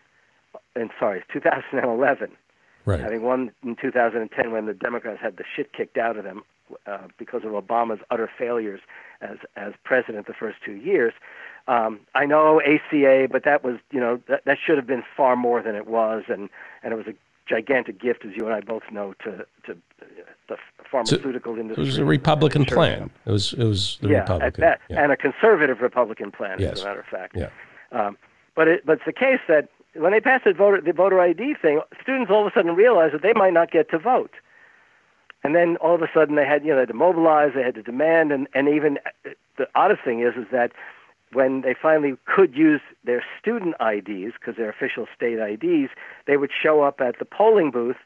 [0.74, 2.32] and sorry 2011
[2.84, 3.00] Right.
[3.00, 6.42] having won in 2010 when the Democrats had the shit kicked out of them
[6.86, 8.80] uh, because of Obama's utter failures
[9.20, 11.12] as as president the first two years.
[11.68, 15.36] Um, I know ACA, but that was you know that that should have been far
[15.36, 16.48] more than it was, and
[16.82, 17.14] and it was a
[17.46, 20.04] gigantic gift, as you and I both know, to to uh,
[20.48, 20.56] the
[20.90, 21.84] pharmaceutical It industry.
[21.84, 23.10] It was a Republican plan.
[23.26, 24.46] It was it was the yeah, Republican.
[24.46, 25.02] at that, yeah.
[25.04, 26.72] and a conservative Republican plan, Yes.
[26.78, 27.36] as a matter of fact.
[27.36, 27.50] Yeah.
[27.92, 28.16] Um,
[28.54, 31.55] but it, but it's the case that when they passed the voter the voter ID
[31.61, 34.32] thing, students all of a sudden realized that they might not get to vote,
[35.45, 37.62] and then all of a sudden they had you know they had to mobilize, they
[37.62, 40.72] had to demand, and and even uh, the oddest thing is is that
[41.32, 45.90] when they finally could use their student IDs because they're official state IDs,
[46.26, 47.97] they would show up at the polling booth,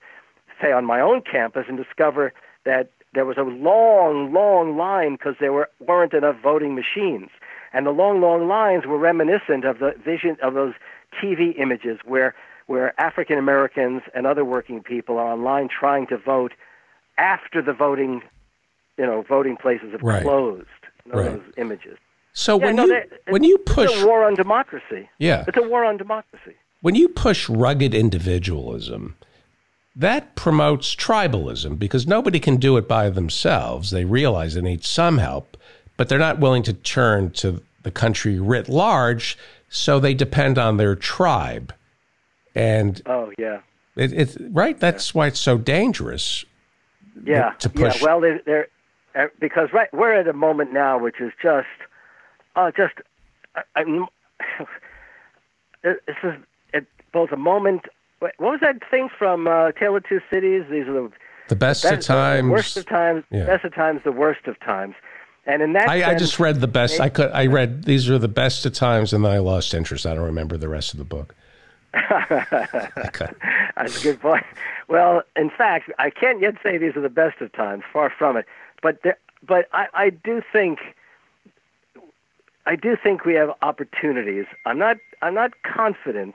[0.61, 2.32] say on my own campus, and discover
[2.64, 7.30] that there was a long, long line because there were weren't enough voting machines,
[7.72, 10.74] and the long, long lines were reminiscent of the vision of those
[11.22, 12.34] TV images where
[12.66, 16.52] where African Americans and other working people are online trying to vote
[17.16, 18.22] after the voting,
[18.98, 20.22] you know, voting places have Right.
[20.22, 20.66] closed.
[21.04, 21.32] You know, Right.
[21.32, 21.96] those images.
[22.32, 25.08] So Yeah, when no, you when you It's push a war on democracy.
[25.18, 26.56] yeah It's a war on democracy.
[26.82, 29.16] when you push rugged individualism,
[29.94, 33.90] that promotes tribalism because nobody can do it by themselves.
[33.90, 35.56] They realize they need some help,
[35.96, 39.38] but they're not willing to turn to the country writ large,
[39.76, 41.74] so they depend on their tribe.
[42.54, 43.60] And Oh yeah,
[43.96, 44.78] it, it's right.
[44.78, 46.44] That's why it's so dangerous.
[47.24, 48.04] yeah, to push- yeah.
[48.06, 48.68] Well, they're, they're
[49.14, 51.66] uh, because right we're at a moment now which is just,
[52.56, 52.94] uh, just,
[53.54, 54.06] I, I'm.
[55.82, 56.32] this is
[56.72, 57.82] it, both a moment.
[58.18, 60.64] What was that thing from uh, Tale of Two Cities?
[60.70, 61.12] These are the
[61.48, 62.48] The best of best, the times.
[62.50, 63.44] worst of times, Yeah.
[63.46, 64.94] best of times, the worst of times.
[65.47, 67.01] And in that I, I just read the best.
[67.01, 67.30] I could.
[67.30, 70.05] I read these are the best of times, and then I lost interest.
[70.05, 71.34] I don't remember the rest of the book.
[72.99, 73.28] Okay.
[73.76, 74.44] That's a good point.
[74.88, 77.84] Well, in fact, I can't yet say these are the best of times.
[77.92, 78.47] Far from it.
[78.82, 79.16] But there,
[79.47, 80.78] but I, I do think
[82.66, 84.47] I do think we have opportunities.
[84.64, 86.34] I'm not I'm not confident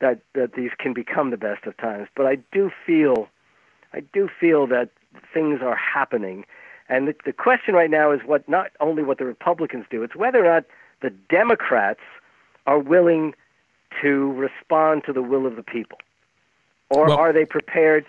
[0.00, 3.28] that that these can become the best of times, but I do feel
[3.92, 4.90] I do feel that
[5.32, 6.44] things are happening.
[6.88, 10.16] And the, the question right now is what not only what the Republicans do, it's
[10.16, 10.64] whether or not
[11.02, 12.00] the Democrats
[12.66, 13.34] are willing
[14.02, 15.98] to respond to the will of the people.
[16.90, 18.06] Or Well- are they prepared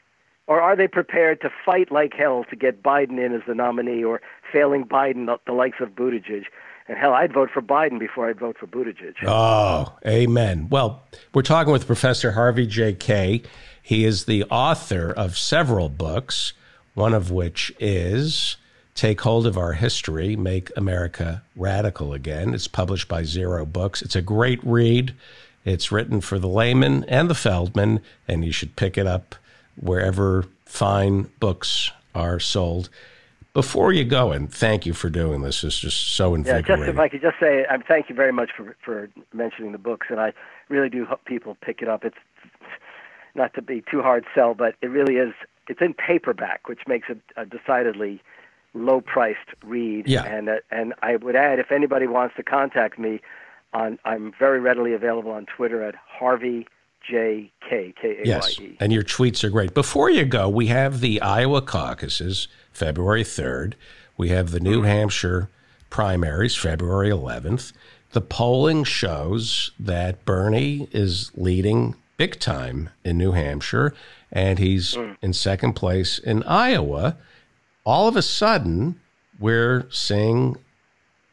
[0.47, 4.03] or are they prepared to fight like hell to get Biden in as the nominee
[4.03, 4.19] or
[4.51, 6.45] failing Biden the, the likes of Buttigieg?
[6.87, 9.13] And hell, I'd vote for Biden before I'd vote for Buttigieg.
[9.27, 10.67] Oh, amen.
[10.71, 11.03] Well,
[11.35, 12.93] we're talking with Professor Harvey J.
[12.93, 13.43] Kaye
[13.83, 16.53] He is the author of several books,
[16.95, 18.57] one of which is
[18.99, 22.53] Take Hold of Our History, Make America Radical Again.
[22.53, 24.01] It's published by Zero Books.
[24.01, 25.13] It's a great read.
[25.63, 29.35] It's written for the layman and the Feldman, and you should pick it up
[29.77, 32.89] wherever fine books are sold.
[33.53, 35.63] Before you go, and thank you for doing this.
[35.63, 36.75] It's just so Yeah, invigorating.
[36.87, 39.77] just if I could just say, um, thank you very much for for mentioning the
[39.77, 40.33] books, and I
[40.67, 42.03] really do hope people pick it up.
[42.03, 42.17] It's
[43.33, 45.33] not to be too hard sell, but it really is.
[45.69, 48.21] It's in paperback, which makes it a decidedly
[48.73, 50.07] low-priced read.
[50.07, 50.23] Yeah.
[50.23, 53.21] And uh, and I would add, if anybody wants to contact me,
[53.73, 56.67] on I'm very readily available on Twitter at Harvey
[57.07, 58.77] J K K A Y Yes, E.
[58.79, 59.73] and your tweets are great.
[59.73, 63.73] Before you go, we have the Iowa caucuses, February 3rd.
[64.17, 65.49] We have the New Hampshire
[65.89, 67.71] primaries, February 11th.
[68.11, 73.93] The polling shows that Bernie is leading big time in New Hampshire,
[74.31, 77.15] and he's in second place in Iowa.
[77.89, 78.99] All of a sudden,
[79.39, 80.57] we're seeing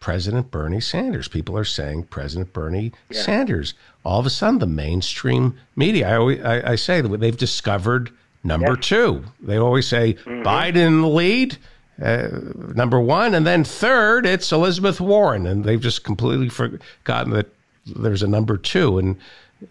[0.00, 1.28] President Bernie Sanders.
[1.28, 3.74] People are saying President Bernie Sanders.
[4.07, 8.11] All of a sudden, the mainstream media, I, always, I, I say that they've discovered
[8.42, 9.22] number two.
[9.38, 11.59] They always say Biden in the lead,
[12.00, 12.28] uh,
[12.74, 17.52] number one, and then third, it's Elizabeth Warren, and they've just completely forgotten that
[17.84, 19.16] there's a number two, and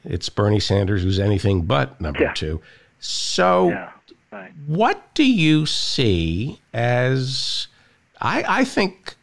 [0.03, 2.33] it's Bernie Sanders, who's anything but number yeah.
[2.33, 2.61] two.
[2.99, 3.91] So, yeah.
[4.35, 4.51] Right.
[4.65, 7.67] what do you see as?
[8.21, 9.15] I, I think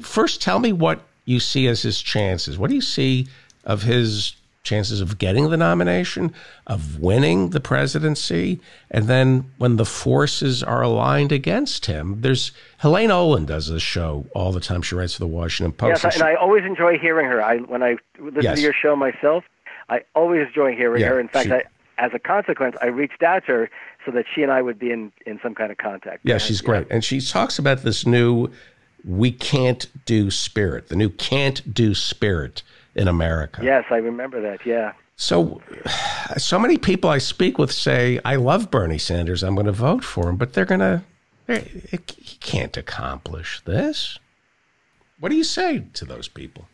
[0.00, 2.58] first, tell me what you see as his chances.
[2.58, 3.28] What do you see
[3.64, 6.34] of his chances of getting the nomination,
[6.66, 13.10] of winning the presidency, and then when the forces are aligned against him, there's Helaine
[13.10, 14.82] Olen does this show all the time.
[14.82, 16.02] She writes for the Washington Post.
[16.02, 17.42] Yes, and, she, and I always enjoy hearing her.
[17.42, 18.56] I when I listen yes.
[18.56, 19.44] to your show myself,
[19.88, 21.20] I always enjoy hearing yeah, her.
[21.20, 21.62] In fact, she, I,
[21.96, 23.70] as a consequence, I reached out to her
[24.04, 26.20] so that she and I would be in, in some kind of contact.
[26.22, 26.86] Yeah, she's great.
[26.90, 28.50] And she talks about this new
[29.04, 32.62] we can't do spirit, the new can't do spirit
[32.94, 33.60] in America.
[33.62, 34.66] Yes, I remember that.
[34.66, 34.92] Yeah.
[35.16, 35.60] So,
[36.36, 39.42] so many people I speak with say, I love Bernie Sanders.
[39.42, 41.02] I'm going to vote for him, but they're going to,
[41.48, 44.18] he can't accomplish this.
[45.18, 46.68] What do you say to those people?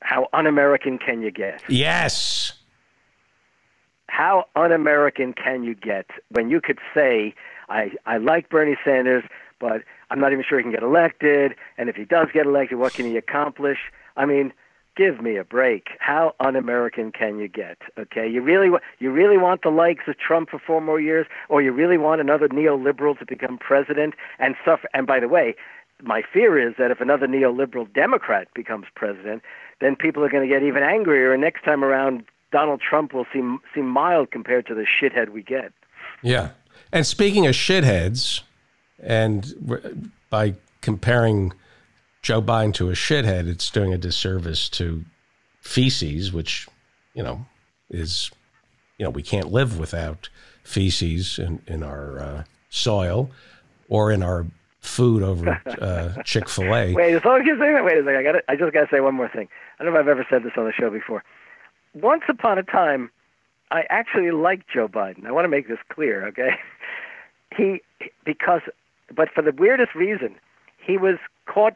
[0.00, 1.62] How un American can you get?
[1.68, 2.52] Yes.
[4.08, 7.34] How un American can you get when you could say,
[7.68, 9.24] I, I like Bernie Sanders,
[9.60, 11.54] but I'm not even sure he can get elected.
[11.76, 13.78] And if he does get elected, what can he accomplish?
[14.16, 14.52] I mean,
[14.96, 15.90] give me a break.
[16.00, 17.78] How un-American can you get?
[17.98, 21.62] Okay, you really you really want the likes of Trump for four more years, or
[21.62, 24.88] you really want another neoliberal to become president and suffer?
[24.94, 25.54] And by the way,
[26.02, 29.42] my fear is that if another neoliberal Democrat becomes president,
[29.80, 33.26] then people are going to get even angrier, and next time around, Donald Trump will
[33.32, 35.72] seem seem mild compared to the shithead we get.
[36.22, 36.50] Yeah,
[36.92, 38.42] and speaking of shitheads,
[38.98, 41.52] and by comparing
[42.22, 45.04] Joe Biden to a shithead, it's doing a disservice to
[45.60, 46.66] feces, which,
[47.14, 47.46] you know,
[47.90, 48.30] is,
[48.98, 50.28] you know, we can't live without
[50.62, 53.30] feces in, in our uh, soil
[53.88, 54.46] or in our
[54.80, 56.92] food over uh, Chick fil A.
[56.94, 58.16] Wait, as long as you're saying that, wait a second.
[58.16, 59.48] I, gotta, I just got to say one more thing.
[59.78, 61.22] I don't know if I've ever said this on the show before.
[62.02, 63.10] Once upon a time,
[63.70, 65.26] I actually liked Joe Biden.
[65.26, 66.50] I want to make this clear, okay?
[67.56, 67.80] He,
[68.26, 68.60] because
[69.14, 70.34] but for the weirdest reason,
[70.76, 71.74] he was caught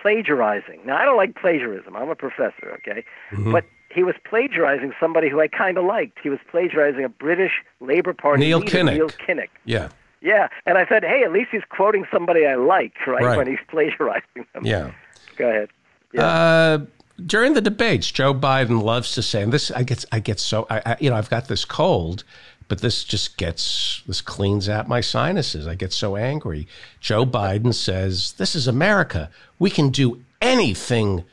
[0.00, 0.80] plagiarizing.
[0.84, 1.96] Now, I don't like plagiarism.
[1.96, 3.04] I'm a professor, okay?
[3.32, 3.52] Mm-hmm.
[3.52, 6.18] But he was plagiarizing somebody who I kind of liked.
[6.22, 8.92] He was plagiarizing a British Labour Party Neil leader, Kinnock.
[8.94, 9.48] Neil Kinnock.
[9.64, 9.88] Yeah.
[10.20, 13.22] Yeah, and I said, hey, at least he's quoting somebody I like, right?
[13.22, 13.36] right.
[13.36, 14.64] When he's plagiarizing them.
[14.64, 14.92] Yeah.
[15.36, 15.68] Go ahead.
[16.12, 16.26] Yeah.
[16.26, 16.78] Uh,
[17.24, 20.66] during the debates, Joe Biden loves to say, and this I get, I get so,
[20.70, 22.24] I, I, you know, I've got this cold,
[22.68, 25.66] but this just gets this cleans out my sinuses.
[25.66, 26.66] I get so angry.
[27.00, 29.30] Joe Biden says, "This is America.
[29.58, 31.24] We can do anything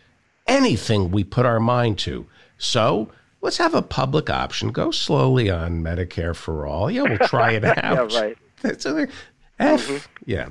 [0.47, 2.27] anything we put our mind to."
[2.57, 3.09] So,
[3.41, 4.71] let's have a public option.
[4.71, 6.91] Go slowly on Medicare for all.
[6.91, 8.11] Yeah, we'll try it out.
[8.11, 8.37] yeah, right.
[8.61, 9.07] That's a,
[9.57, 9.87] F.
[9.87, 9.97] Mm-hmm.
[10.25, 10.49] Yeah.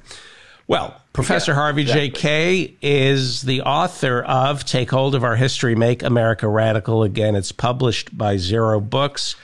[0.70, 2.10] Well, Professor yeah, Harvey exactly.
[2.10, 2.14] J.
[2.14, 7.34] Kaye is the author of Take Hold of Our History, Make America Radical Again.
[7.34, 9.34] It's published by Zero Books.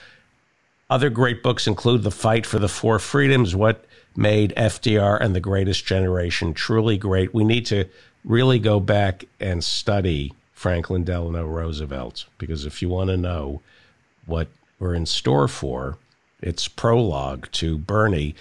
[0.89, 3.83] Other great books include The Fight for the Four Freedoms, What
[4.15, 7.33] Made FDR and the Greatest Generation Truly Great.
[7.33, 7.89] We need to
[8.23, 13.61] really go back and study Franklin Delano Roosevelt because if you want to know
[14.25, 14.47] what
[14.79, 15.97] we're in store for,
[16.41, 18.33] it's prologue to Bernie.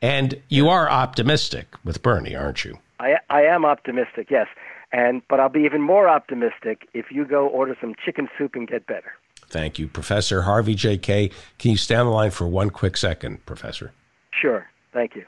[0.00, 2.78] And you are optimistic with Bernie, aren't you?
[3.00, 4.46] I, I am optimistic, yes.
[4.92, 8.66] And but I'll be even more optimistic if you go order some chicken soup and
[8.66, 9.12] get better.
[9.48, 9.88] Thank you.
[9.88, 10.98] Professor Harvey J.
[10.98, 13.92] Kaye Can you stand the line for one quick second, Professor?
[14.30, 14.68] Sure.
[14.92, 15.24] Thank you.